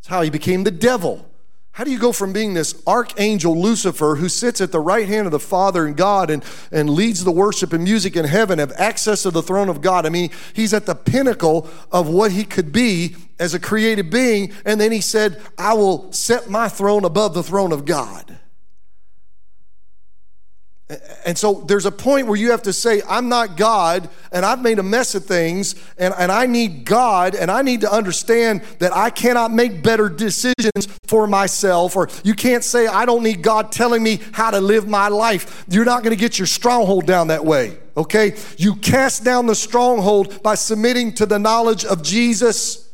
[0.00, 1.28] It's how he became the devil.
[1.74, 5.26] How do you go from being this archangel Lucifer who sits at the right hand
[5.26, 8.72] of the Father and God and, and leads the worship and music in heaven, have
[8.78, 10.06] access to the throne of God?
[10.06, 14.52] I mean, he's at the pinnacle of what he could be as a created being.
[14.64, 18.38] And then he said, I will set my throne above the throne of God.
[21.24, 24.60] And so there's a point where you have to say, I'm not God, and I've
[24.60, 28.60] made a mess of things, and, and I need God, and I need to understand
[28.80, 31.96] that I cannot make better decisions for myself.
[31.96, 35.64] Or you can't say, I don't need God telling me how to live my life.
[35.70, 38.36] You're not going to get your stronghold down that way, okay?
[38.58, 42.90] You cast down the stronghold by submitting to the knowledge of Jesus.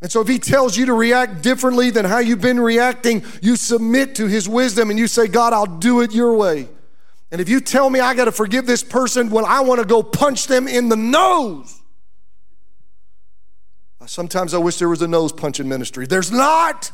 [0.00, 3.56] And so, if he tells you to react differently than how you've been reacting, you
[3.56, 6.68] submit to his wisdom and you say, God, I'll do it your way.
[7.32, 9.86] And if you tell me I got to forgive this person when I want to
[9.86, 11.80] go punch them in the nose,
[14.04, 16.06] sometimes I wish there was a nose punching ministry.
[16.06, 16.92] There's not.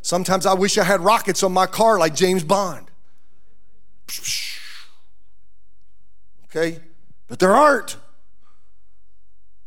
[0.00, 2.88] Sometimes I wish I had rockets on my car like James Bond.
[6.44, 6.78] Okay?
[7.26, 7.96] But there aren't.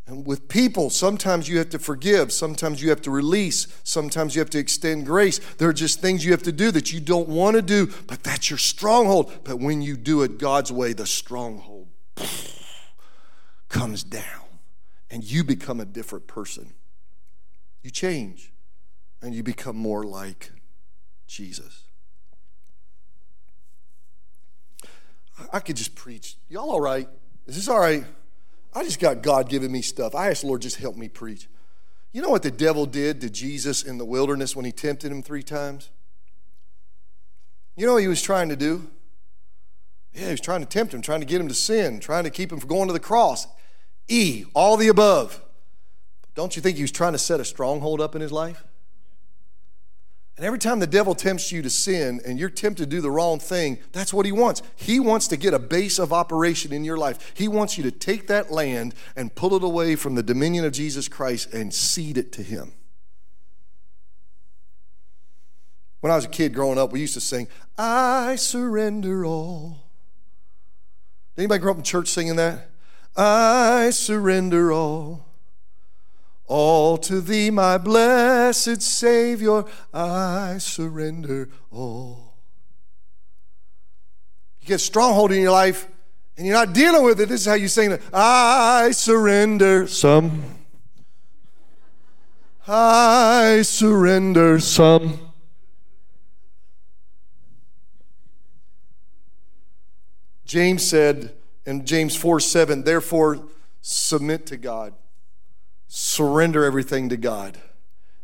[0.05, 4.39] And with people, sometimes you have to forgive, sometimes you have to release, sometimes you
[4.39, 5.39] have to extend grace.
[5.55, 8.21] There are just things you have to do that you don't want to do, but
[8.21, 9.31] that's your stronghold.
[9.45, 11.87] But when you do it God's way, the stronghold
[13.69, 14.43] comes down
[15.09, 16.73] and you become a different person.
[17.81, 18.51] You change
[19.21, 20.51] and you become more like
[21.27, 21.83] Jesus.
[25.51, 26.35] I could just preach.
[26.49, 27.07] Y'all all right?
[27.47, 28.03] Is this all right?
[28.75, 30.15] I just got God giving me stuff.
[30.15, 31.47] I asked the Lord, just help me preach.
[32.11, 35.23] You know what the devil did to Jesus in the wilderness when he tempted him
[35.23, 35.89] three times?
[37.75, 38.87] You know what he was trying to do?
[40.13, 42.29] Yeah, he was trying to tempt him, trying to get him to sin, trying to
[42.29, 43.47] keep him from going to the cross.
[44.07, 45.41] E, all the above.
[46.35, 48.63] Don't you think he was trying to set a stronghold up in his life?
[50.35, 53.11] And every time the devil tempts you to sin and you're tempted to do the
[53.11, 54.63] wrong thing, that's what he wants.
[54.75, 57.33] He wants to get a base of operation in your life.
[57.35, 60.73] He wants you to take that land and pull it away from the dominion of
[60.73, 62.73] Jesus Christ and cede it to him.
[65.99, 69.83] When I was a kid growing up, we used to sing, I surrender all.
[71.35, 72.69] Did anybody grow up in church singing that?
[73.15, 75.27] I surrender all.
[76.47, 82.35] All to thee, my blessed Savior, I surrender all.
[84.59, 85.87] You get a stronghold in your life
[86.37, 87.29] and you're not dealing with it.
[87.29, 88.01] This is how you sing it.
[88.11, 90.43] I surrender some.
[92.67, 95.19] I surrender some.
[100.45, 101.33] James said
[101.65, 103.47] in James 4 7, therefore
[103.81, 104.93] submit to God
[105.95, 107.55] surrender everything to God.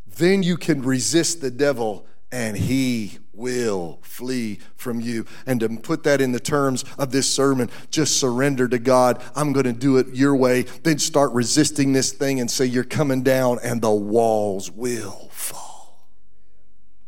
[0.07, 5.27] Then you can resist the devil and he will flee from you.
[5.45, 9.21] And to put that in the terms of this sermon, just surrender to God.
[9.35, 10.63] I'm going to do it your way.
[10.63, 16.07] Then start resisting this thing and say, You're coming down, and the walls will fall.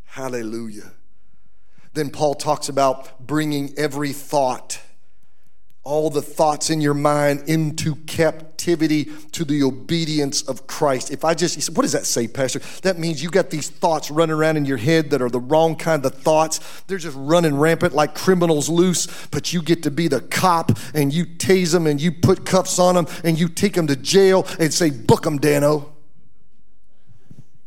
[0.04, 0.92] Hallelujah.
[1.92, 4.80] Then Paul talks about bringing every thought
[5.84, 11.10] all the thoughts in your mind into captivity to the obedience of Christ.
[11.10, 12.60] If I just, what does that say, Pastor?
[12.82, 15.74] That means you got these thoughts running around in your head that are the wrong
[15.74, 16.82] kind of thoughts.
[16.86, 21.12] They're just running rampant like criminals loose, but you get to be the cop and
[21.12, 24.46] you tase them and you put cuffs on them and you take them to jail
[24.60, 25.88] and say, book them, Danno.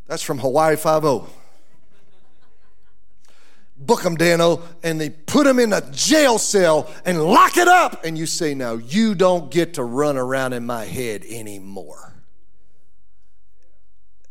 [0.08, 1.28] That's from Hawaii 5 0
[3.78, 8.06] book them, Danno, and they put them in a jail cell and lock it up.
[8.06, 12.14] And you say, Now, you don't get to run around in my head anymore.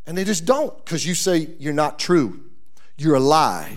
[0.07, 2.41] And they just don't because you say, You're not true.
[2.97, 3.77] You're a lie.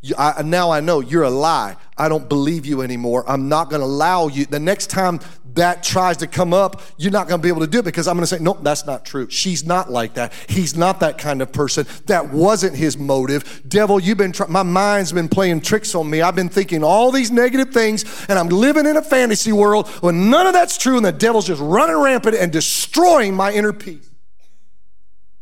[0.00, 1.76] You, I, now I know you're a lie.
[1.96, 3.24] I don't believe you anymore.
[3.28, 4.46] I'm not going to allow you.
[4.46, 5.18] The next time
[5.58, 8.08] that tries to come up, you're not going to be able to do it because
[8.08, 9.28] I'm going to say, nope, that's not true.
[9.30, 10.32] She's not like that.
[10.48, 11.86] He's not that kind of person.
[12.06, 13.62] That wasn't his motive.
[13.68, 16.22] Devil, you've been, my mind's been playing tricks on me.
[16.22, 20.30] I've been thinking all these negative things and I'm living in a fantasy world when
[20.30, 24.08] none of that's true and the devil's just running rampant and destroying my inner peace.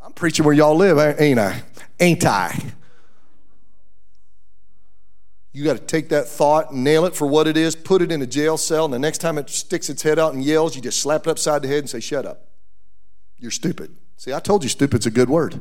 [0.00, 1.62] I'm preaching where y'all live, ain't I?
[2.00, 2.58] Ain't I?
[5.56, 8.20] You got to take that thought, nail it for what it is, put it in
[8.20, 10.82] a jail cell, and the next time it sticks its head out and yells, you
[10.82, 12.48] just slap it upside the head and say, Shut up.
[13.38, 13.96] You're stupid.
[14.18, 15.58] See, I told you stupid's a good word.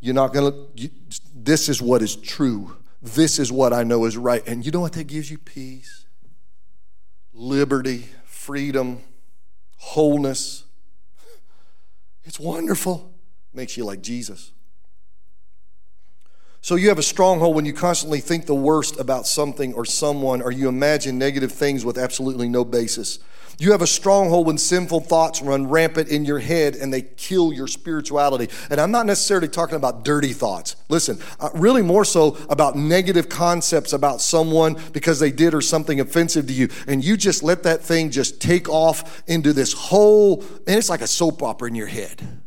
[0.00, 0.90] You're not going to,
[1.34, 2.76] this is what is true.
[3.00, 4.46] This is what I know is right.
[4.46, 5.38] And you know what that gives you?
[5.38, 6.04] Peace,
[7.32, 9.00] liberty, freedom,
[9.78, 10.64] wholeness.
[12.24, 13.14] It's wonderful.
[13.54, 14.52] Makes you like Jesus.
[16.68, 20.42] So you have a stronghold when you constantly think the worst about something or someone,
[20.42, 23.20] or you imagine negative things with absolutely no basis.
[23.58, 27.54] You have a stronghold when sinful thoughts run rampant in your head and they kill
[27.54, 28.50] your spirituality.
[28.68, 30.76] And I'm not necessarily talking about dirty thoughts.
[30.90, 36.00] Listen, uh, really more so about negative concepts about someone because they did or something
[36.00, 36.68] offensive to you.
[36.86, 41.00] And you just let that thing just take off into this whole, and it's like
[41.00, 42.42] a soap opera in your head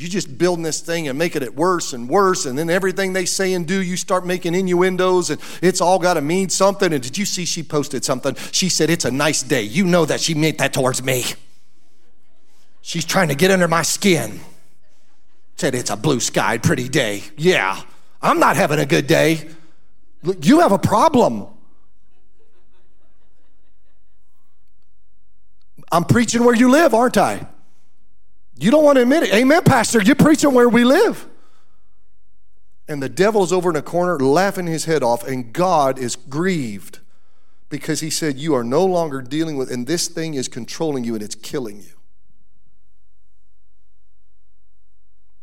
[0.00, 3.24] you just building this thing and making it worse and worse and then everything they
[3.24, 6.92] say and do you start making innuendos and it's all got to mean something.
[6.92, 8.34] And did you see she posted something?
[8.52, 9.62] She said it's a nice day.
[9.62, 11.24] You know that she meant that towards me.
[12.82, 14.40] She's trying to get under my skin.
[15.56, 17.22] Said it's a blue sky pretty day.
[17.36, 17.82] Yeah
[18.22, 19.48] i'm not having a good day.
[20.42, 21.46] You have a problem.
[25.90, 27.46] I'm preaching where you live aren't i
[28.62, 29.34] you don't want to admit it.
[29.34, 30.02] Amen, Pastor.
[30.02, 31.26] You're preaching where we live.
[32.88, 36.16] And the devil is over in a corner laughing his head off, and God is
[36.16, 36.98] grieved
[37.68, 41.14] because he said, You are no longer dealing with, and this thing is controlling you
[41.14, 41.92] and it's killing you.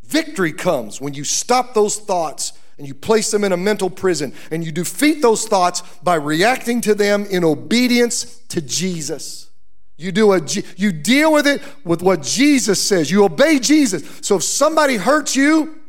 [0.04, 4.34] Victory comes when you stop those thoughts and you place them in a mental prison
[4.52, 9.50] and you defeat those thoughts by reacting to them in obedience to Jesus.
[9.98, 10.42] You do a
[10.76, 13.10] you deal with it with what Jesus says.
[13.10, 14.20] You obey Jesus.
[14.22, 15.82] So if somebody hurts you,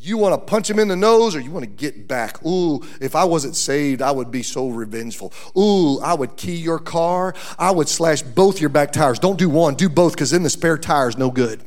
[0.00, 2.44] you want to punch him in the nose or you want to get back.
[2.44, 5.32] Ooh, if I wasn't saved, I would be so revengeful.
[5.56, 7.34] Ooh, I would key your car.
[7.56, 9.20] I would slash both your back tires.
[9.20, 11.62] Don't do one, do both because then the spare tire is no good.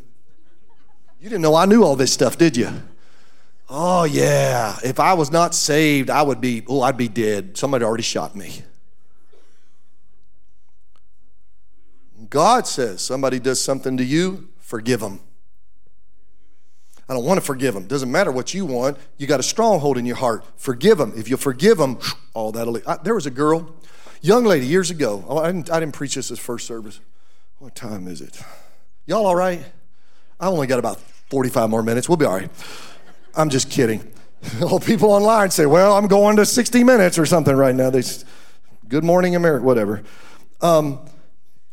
[1.21, 2.69] You didn't know I knew all this stuff, did you?
[3.69, 4.77] Oh, yeah.
[4.83, 7.57] If I was not saved, I would be, oh, I'd be dead.
[7.57, 8.63] Somebody already shot me.
[12.30, 15.19] God says somebody does something to you, forgive them.
[17.07, 17.86] I don't want to forgive them.
[17.86, 18.97] Doesn't matter what you want.
[19.17, 20.43] You got a stronghold in your heart.
[20.57, 21.13] Forgive them.
[21.15, 21.99] If you forgive them,
[22.34, 22.80] all that'll.
[22.88, 23.76] I, there was a girl,
[24.21, 25.23] young lady, years ago.
[25.28, 26.99] Oh, I, didn't, I didn't preach this as first service.
[27.59, 28.41] What time is it?
[29.05, 29.63] Y'all all right?
[30.39, 30.99] I only got about
[31.30, 32.09] 45 more minutes.
[32.09, 32.49] We'll be all right.
[33.36, 34.11] I'm just kidding.
[34.61, 37.89] All people online say, well, I'm going to 60 minutes or something right now.
[37.89, 38.03] They,
[38.88, 40.03] good morning, America, whatever.
[40.61, 40.99] Um,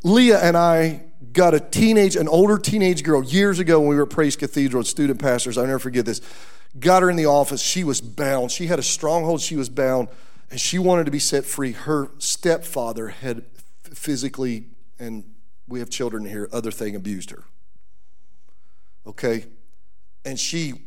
[0.04, 4.02] Leah and I got a teenage, an older teenage girl years ago when we were
[4.02, 5.56] at Praise Cathedral, student pastors.
[5.56, 6.20] I'll never forget this.
[6.78, 7.60] Got her in the office.
[7.60, 8.50] She was bound.
[8.50, 9.40] She had a stronghold.
[9.40, 10.08] She was bound,
[10.50, 11.72] and she wanted to be set free.
[11.72, 13.44] Her stepfather had
[13.82, 14.66] physically,
[14.98, 15.24] and
[15.68, 17.44] we have children here, other thing abused her.
[19.06, 19.46] Okay?
[20.24, 20.82] And she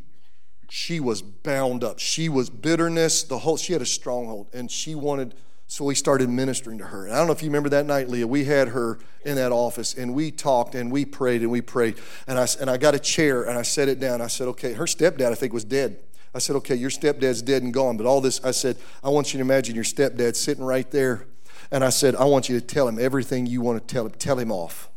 [0.68, 2.00] she was bound up.
[2.00, 5.34] She was bitterness, the whole she had a stronghold, and she wanted
[5.68, 7.06] so we started ministering to her.
[7.06, 8.26] And I don't know if you remember that night, Leah.
[8.26, 11.96] We had her in that office and we talked and we prayed and we prayed.
[12.26, 14.20] And I, and I got a chair and I set it down.
[14.20, 15.98] I said, okay, her stepdad, I think, was dead.
[16.34, 17.96] I said, okay, your stepdad's dead and gone.
[17.96, 21.26] But all this, I said, I want you to imagine your stepdad sitting right there.
[21.70, 24.12] And I said, I want you to tell him everything you want to tell him.
[24.12, 24.88] Tell him off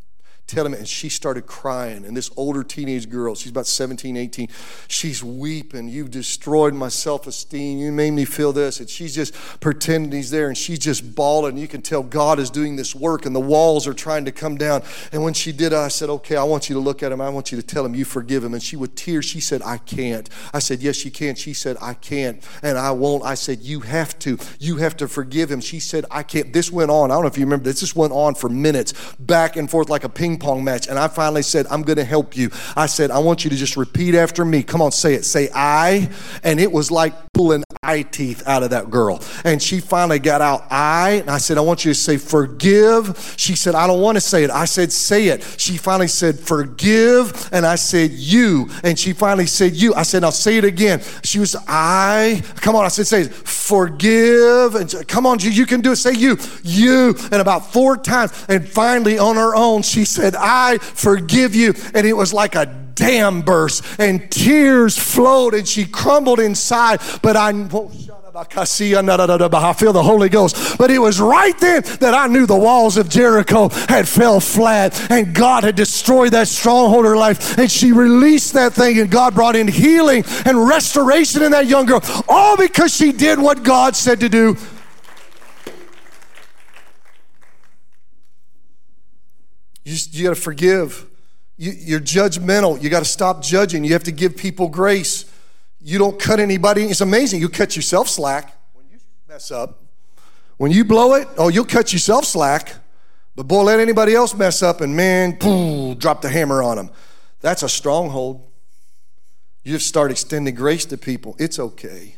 [0.49, 2.05] tell him and she started crying.
[2.05, 4.49] And this older teenage girl she's about 17 18
[4.87, 5.87] she's weeping.
[5.87, 7.77] You've destroyed my self-esteem.
[7.77, 8.79] You made me feel this.
[8.79, 11.57] And she's just pretending he's there and she's just bawling.
[11.57, 14.57] You can tell god is doing this work and the walls are trying to come
[14.57, 14.81] down.
[15.11, 17.21] And when she did i said okay i want you to look at him.
[17.21, 18.53] I want you to tell him you forgive him.
[18.53, 20.29] And she with tears she said i can't.
[20.53, 21.35] I said yes you can.
[21.35, 23.23] She said i can't and i won't.
[23.23, 24.37] I said you have to.
[24.59, 25.61] You have to forgive him.
[25.61, 26.53] She said i can't.
[26.53, 27.11] This went on.
[27.11, 29.89] I don't know if you remember this this went on for minutes back and forth
[29.89, 30.87] like a ping pong match.
[30.87, 32.49] And I finally said, I'm going to help you.
[32.75, 34.63] I said, I want you to just repeat after me.
[34.63, 35.25] Come on, say it.
[35.25, 36.09] Say I.
[36.43, 39.23] And it was like pulling eye teeth out of that girl.
[39.45, 41.21] And she finally got out I.
[41.21, 43.35] And I said, I want you to say forgive.
[43.37, 44.49] She said, I don't want to say it.
[44.49, 45.43] I said, say it.
[45.57, 47.49] She finally said, forgive.
[47.51, 48.69] And I said, you.
[48.83, 49.93] And she finally said, you.
[49.93, 51.01] I said, now say it again.
[51.23, 52.41] She was, I.
[52.57, 52.85] Come on.
[52.85, 53.33] I said, say it.
[53.33, 54.75] Forgive.
[54.75, 55.97] And come on, you can do it.
[55.97, 56.37] Say you.
[56.63, 57.15] You.
[57.31, 58.45] And about four times.
[58.49, 61.73] And finally, on her own, she said, said, I forgive you.
[61.93, 62.65] And it was like a
[62.95, 66.99] dam burst, and tears flowed, and she crumbled inside.
[67.21, 67.89] But I, oh,
[68.35, 70.77] I feel the Holy Ghost.
[70.77, 75.09] But it was right then that I knew the walls of Jericho had fell flat
[75.09, 77.57] and God had destroyed that stronghold of her life.
[77.57, 81.85] And she released that thing and God brought in healing and restoration in that young
[81.85, 82.01] girl.
[82.27, 84.55] All because she did what God said to do.
[89.89, 91.09] You, you got to forgive.
[91.57, 92.79] You, you're judgmental.
[92.81, 93.83] You got to stop judging.
[93.83, 95.25] You have to give people grace.
[95.81, 96.83] You don't cut anybody.
[96.83, 97.41] It's amazing.
[97.41, 99.81] You cut yourself slack when you mess up.
[100.57, 102.75] When you blow it, oh, you'll cut yourself slack.
[103.35, 106.91] But boy, let anybody else mess up and man, boom, drop the hammer on them.
[107.41, 108.45] That's a stronghold.
[109.63, 111.35] You just start extending grace to people.
[111.39, 112.15] It's okay.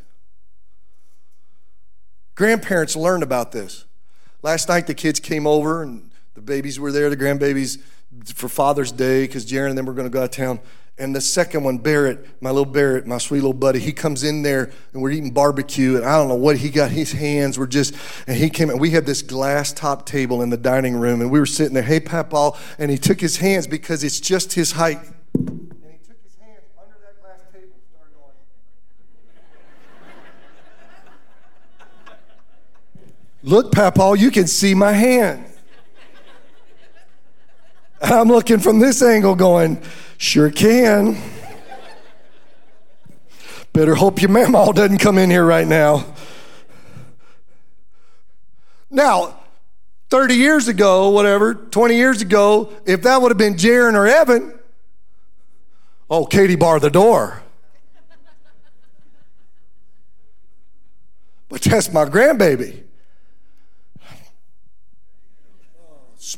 [2.36, 3.86] Grandparents learned about this.
[4.42, 7.82] Last night, the kids came over and the babies were there, the grandbabies,
[8.34, 10.60] for Father's Day, because Jaron and them were going to go out town.
[10.98, 14.44] And the second one, Barrett, my little Barrett, my sweet little buddy, he comes in
[14.44, 15.96] there and we're eating barbecue.
[15.96, 16.92] And I don't know what he got.
[16.92, 17.96] His hands were just,
[18.28, 21.22] and he came and we had this glass top table in the dining room.
[21.22, 22.52] And we were sitting there, hey, Papa.
[22.78, 25.00] And he took his hands because it's just his height.
[25.34, 28.36] And he took his hands under that glass table and started going.
[33.44, 35.51] Look, Papa, you can see my hand.
[38.02, 39.82] I'm looking from this angle going,
[40.18, 41.18] Sure can.
[43.74, 46.06] Better hope your mama doesn't come in here right now.
[48.90, 49.40] Now,
[50.10, 54.60] 30 years ago, whatever, 20 years ago, if that would have been Jaron or Evan,
[56.10, 57.42] oh, Katie barred the door.
[61.48, 62.84] But that's my grandbaby.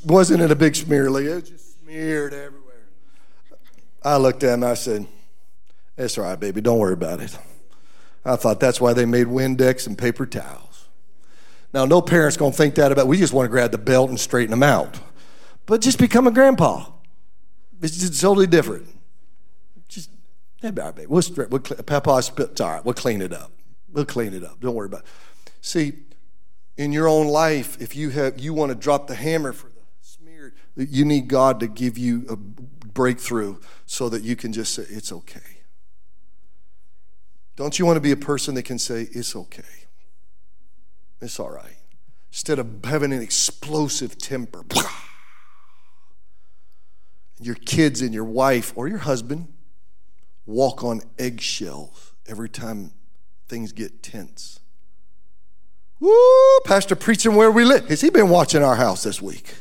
[0.06, 1.32] Wasn't it a big smear, Leah?
[1.32, 2.88] It was just smeared everywhere.
[4.04, 5.08] I looked at him I said,
[5.98, 7.38] It's all right, baby, don't worry about it.
[8.26, 10.88] I thought that's why they made Windex and paper towels.
[11.74, 14.52] Now, no parent's gonna think that about, we just wanna grab the belt and straighten
[14.52, 15.00] them out.
[15.66, 16.86] But just become a grandpa.
[17.82, 18.88] It's just totally different.
[19.90, 20.10] Just,
[20.62, 23.52] hey, baby, we'll, we'll Papa, it's all right, we'll clean it up.
[23.92, 24.62] We'll clean it up.
[24.62, 25.08] Don't worry about it.
[25.60, 25.94] See,
[26.78, 29.70] in your own life, if you have you want to drop the hammer for
[30.76, 35.12] you need God to give you a breakthrough so that you can just say, It's
[35.12, 35.40] okay.
[37.56, 39.64] Don't you want to be a person that can say, It's okay?
[41.22, 41.78] It's all right.
[42.32, 44.64] Instead of having an explosive temper,
[47.40, 49.48] your kids and your wife or your husband
[50.46, 52.92] walk on eggshells every time
[53.48, 54.60] things get tense.
[56.00, 57.88] Woo, Pastor preaching where we live.
[57.88, 59.54] Has he been watching our house this week?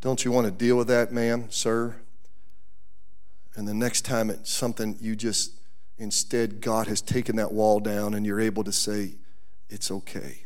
[0.00, 1.96] Don't you want to deal with that, ma'am, sir?
[3.54, 5.52] And the next time it's something you just,
[5.98, 9.14] instead, God has taken that wall down and you're able to say,
[9.68, 10.44] it's okay.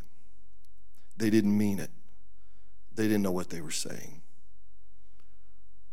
[1.17, 1.91] They didn't mean it,
[2.93, 4.21] they didn't know what they were saying.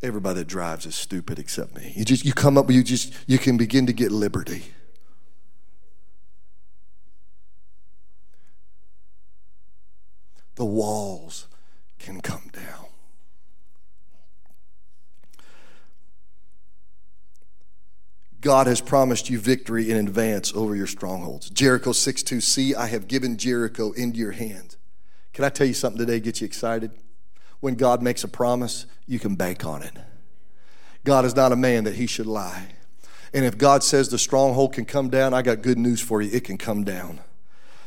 [0.02, 1.92] Everybody that drives is stupid except me.
[1.94, 4.64] You just you come up, you just you can begin to get liberty.
[10.56, 11.46] The walls
[12.00, 12.81] can come down.
[18.42, 21.48] God has promised you victory in advance over your strongholds.
[21.48, 24.76] Jericho 6 2, see, I have given Jericho into your hand.
[25.32, 26.90] Can I tell you something today, get you excited?
[27.60, 29.92] When God makes a promise, you can bank on it.
[31.04, 32.74] God is not a man that he should lie.
[33.32, 36.30] And if God says the stronghold can come down, I got good news for you.
[36.32, 37.20] It can come down.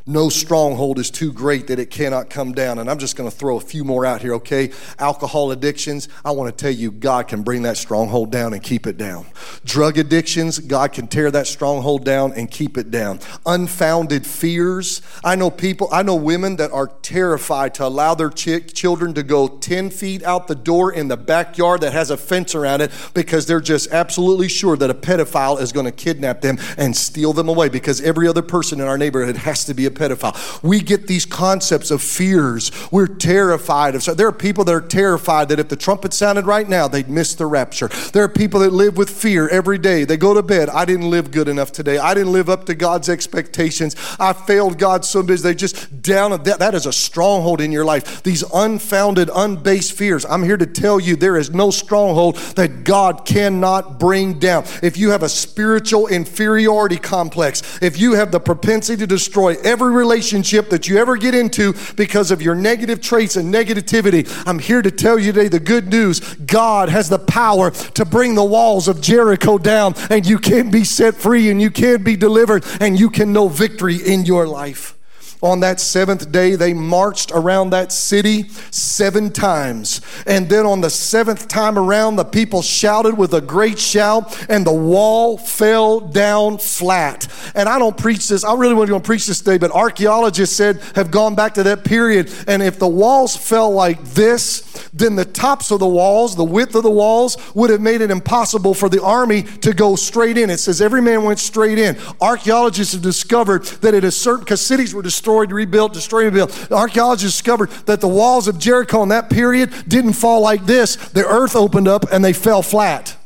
[0.08, 2.78] No stronghold is too great that it cannot come down.
[2.78, 4.72] And I'm just going to throw a few more out here, okay?
[5.00, 8.86] Alcohol addictions, I want to tell you, God can bring that stronghold down and keep
[8.86, 9.26] it down.
[9.66, 13.20] Drug addictions, God can tear that stronghold down and keep it down.
[13.48, 18.72] Unfounded fears, I know people, I know women that are terrified to allow their ch-
[18.76, 22.54] children to go 10 feet out the door in the backyard that has a fence
[22.54, 26.60] around it because they're just absolutely sure that a pedophile is going to kidnap them
[26.78, 29.95] and steal them away because every other person in our neighborhood has to be a
[29.96, 30.64] pedophile.
[30.64, 32.72] We get these concepts of fears.
[32.92, 34.04] We're terrified of.
[34.04, 37.10] So there are people that are terrified that if the trumpet sounded right now, they'd
[37.10, 37.88] miss the rapture.
[38.14, 40.04] There are people that live with fear every day.
[40.04, 40.70] They go to bed.
[40.70, 41.98] I didn't live good enough today.
[41.98, 43.96] I didn't live up to God's expectations.
[44.20, 45.40] I failed God so much.
[45.40, 46.32] They just down.
[46.44, 48.24] That, that is a stronghold in your life.
[48.24, 50.26] These unfounded, unbased fears.
[50.26, 54.66] I'm here to tell you there is no stronghold that God cannot bring down.
[54.82, 59.85] If you have a spiritual inferiority complex, if you have the propensity to destroy every
[59.86, 64.26] every relationship that you ever get into because of your negative traits and negativity.
[64.48, 68.34] I'm here to tell you today the good news God has the power to bring
[68.34, 72.16] the walls of Jericho down, and you can be set free, and you can be
[72.16, 74.95] delivered, and you can know victory in your life.
[75.42, 80.02] On that seventh day, they marched around that city seven times.
[80.26, 84.66] And then on the seventh time around, the people shouted with a great shout, and
[84.66, 87.28] the wall fell down flat.
[87.54, 90.82] And I don't preach this, I really want to preach this today, but archaeologists said
[90.96, 92.32] have gone back to that period.
[92.48, 96.74] And if the walls fell like this, then the tops of the walls, the width
[96.76, 100.50] of the walls, would have made it impossible for the army to go straight in.
[100.50, 101.98] It says every man went straight in.
[102.22, 106.72] Archaeologists have discovered that it is certain, because cities were destroyed destroyed, rebuilt, destroyed, rebuilt.
[106.72, 110.96] Archaeologists discovered that the walls of Jericho in that period didn't fall like this.
[110.96, 113.18] The earth opened up and they fell flat.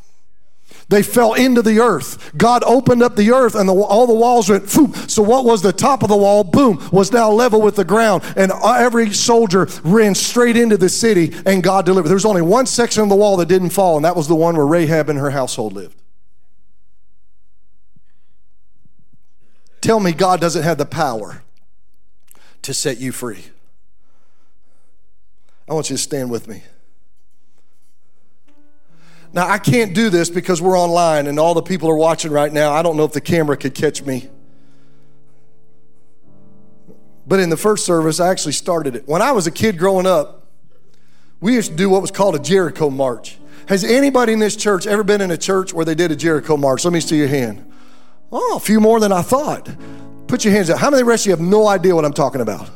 [0.88, 2.36] They fell into the earth.
[2.36, 5.72] God opened up the earth and the, all the walls went, so what was the
[5.72, 8.24] top of the wall, boom, was now level with the ground.
[8.36, 12.08] And every soldier ran straight into the city and God delivered.
[12.08, 14.36] There was only one section of the wall that didn't fall, and that was the
[14.36, 15.96] one where Rahab and her household lived.
[19.82, 21.44] Tell me God doesn't have the power
[22.64, 23.46] to set you free.
[25.68, 26.64] I want you to stand with me.
[29.32, 32.52] Now, I can't do this because we're online and all the people are watching right
[32.52, 32.72] now.
[32.72, 34.28] I don't know if the camera could catch me.
[37.28, 39.08] But in the first service, I actually started it.
[39.08, 40.48] When I was a kid growing up,
[41.40, 43.38] we used to do what was called a Jericho March.
[43.68, 46.58] Has anybody in this church ever been in a church where they did a Jericho
[46.58, 46.84] March?
[46.84, 47.72] Let me see your hand.
[48.32, 49.70] Oh, a few more than I thought.
[50.30, 50.78] Put your hands up.
[50.78, 52.70] How many rest of you have no idea what I'm talking about?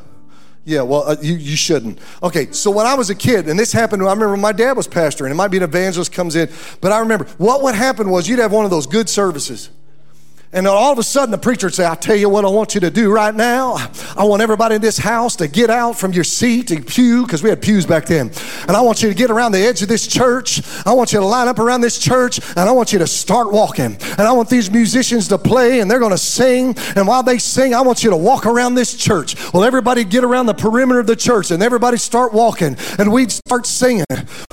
[0.64, 2.00] Yeah, well, uh, you, you shouldn't.
[2.20, 4.88] Okay, so when I was a kid, and this happened, I remember my dad was
[4.88, 6.50] pastor, and it might be an evangelist comes in,
[6.80, 9.70] but I remember what would happen was you'd have one of those good services.
[10.54, 12.76] And all of a sudden, the preacher would say, I tell you what I want
[12.76, 13.74] you to do right now.
[14.16, 17.42] I want everybody in this house to get out from your seat and pew, because
[17.42, 18.30] we had pews back then.
[18.68, 20.62] And I want you to get around the edge of this church.
[20.86, 23.50] I want you to line up around this church, and I want you to start
[23.52, 23.96] walking.
[24.16, 26.76] And I want these musicians to play, and they're going to sing.
[26.94, 29.34] And while they sing, I want you to walk around this church.
[29.52, 32.76] Well, everybody get around the perimeter of the church, and everybody start walking.
[32.96, 34.04] And we'd start singing.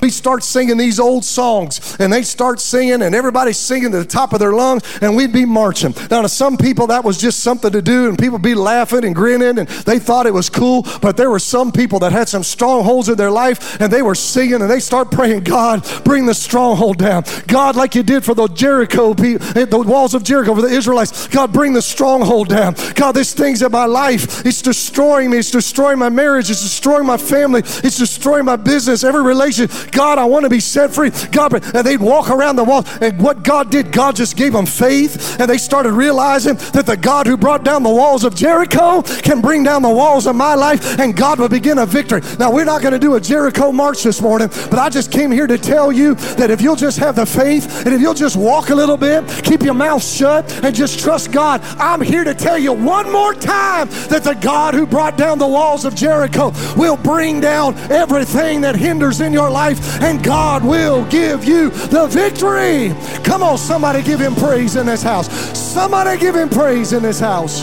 [0.02, 4.06] We'd start singing these old songs, and they'd start singing, and everybody's singing to the
[4.06, 5.91] top of their lungs, and we'd be marching.
[6.10, 9.16] Now, to some people, that was just something to do, and people be laughing and
[9.16, 10.86] grinning, and they thought it was cool.
[11.02, 14.16] But there were some people that had some strongholds in their life, and they were
[14.16, 17.24] singing, and they start praying, God, bring the stronghold down.
[17.48, 21.28] God, like you did for the Jericho, eh, the walls of Jericho for the Israelites.
[21.28, 22.76] God, bring the stronghold down.
[22.96, 24.46] God, this thing's in my life.
[24.46, 25.40] It's destroying me.
[25.40, 26.50] It's destroying my marriage.
[26.50, 27.62] It's destroying my family.
[27.66, 29.70] It's destroying my business, every relation.
[29.92, 31.12] God, I want to be set free.
[31.32, 34.66] God, and they'd walk around the wall, and what God did, God just gave them
[34.66, 38.36] faith, and they started started realizing that the God who brought down the walls of
[38.36, 42.22] Jericho can bring down the walls of my life and God will begin a victory.
[42.38, 45.32] Now, we're not going to do a Jericho march this morning, but I just came
[45.32, 48.36] here to tell you that if you'll just have the faith and if you'll just
[48.36, 52.36] walk a little bit, keep your mouth shut, and just trust God, I'm here to
[52.36, 56.52] tell you one more time that the God who brought down the walls of Jericho
[56.78, 62.06] will bring down everything that hinders in your life, and God will give you the
[62.06, 62.94] victory.
[63.24, 65.28] Come on, somebody give him praise in this house.
[65.72, 67.62] Somebody give him praise in this house.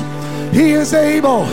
[0.51, 1.45] He is able.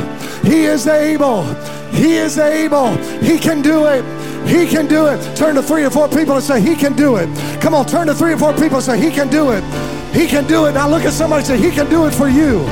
[0.42, 1.44] He is able.
[1.92, 2.96] He is able.
[3.22, 4.06] He can do it.
[4.48, 5.36] He can do it.
[5.36, 7.28] Turn to three or four people and say, He can do it.
[7.60, 9.66] Come on, turn to three or four people and say, He can do it.
[10.14, 10.76] He can do it.
[10.76, 12.66] Now look at somebody and say, He can do it for you.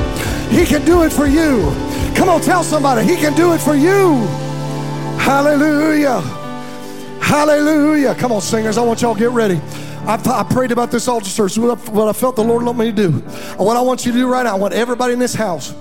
[0.48, 1.70] He can do it for you.
[2.16, 4.16] Come on, tell somebody, He can do it for you.
[5.18, 6.22] Hallelujah.
[7.20, 8.14] Hallelujah.
[8.14, 9.60] Come on, singers, I want y'all to get ready.
[10.06, 12.92] I, I prayed about this altar search, what I felt the Lord let me to
[12.92, 13.10] do.
[13.56, 15.74] What I want you to do right now, I want everybody in this house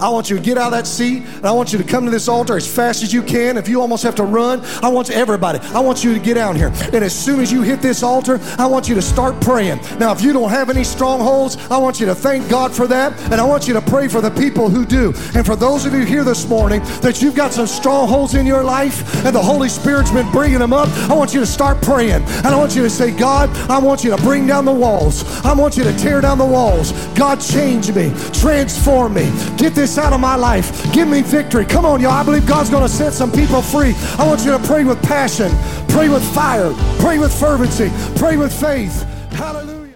[0.00, 2.04] I want you to get out of that seat and I want you to come
[2.04, 3.56] to this altar as fast as you can.
[3.56, 6.56] If you almost have to run, I want everybody, I want you to get down
[6.56, 6.72] here.
[6.92, 9.80] And as soon as you hit this altar, I want you to start praying.
[9.98, 13.18] Now, if you don't have any strongholds, I want you to thank God for that.
[13.32, 15.12] And I want you to pray for the people who do.
[15.34, 18.64] And for those of you here this morning that you've got some strongholds in your
[18.64, 22.22] life and the Holy Spirit's been bringing them up, I want you to start praying.
[22.22, 25.24] And I want you to say, God, I want you to bring down the walls.
[25.44, 26.92] I want you to tear down the walls.
[27.14, 29.30] God, change me, transform me.
[29.56, 30.92] Get this out of my life.
[30.92, 31.64] Give me victory.
[31.64, 32.12] Come on, y'all.
[32.12, 33.94] I believe God's going to set some people free.
[34.18, 35.50] I want you to pray with passion,
[35.88, 39.02] pray with fire, pray with fervency, pray with faith.
[39.32, 39.94] Hallelujah.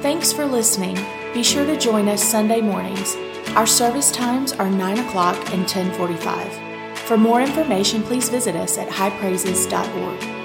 [0.00, 0.96] Thanks for listening.
[1.34, 3.16] Be sure to join us Sunday mornings.
[3.56, 6.98] Our service times are 9 o'clock and 1045.
[7.00, 10.39] For more information, please visit us at highpraises.org.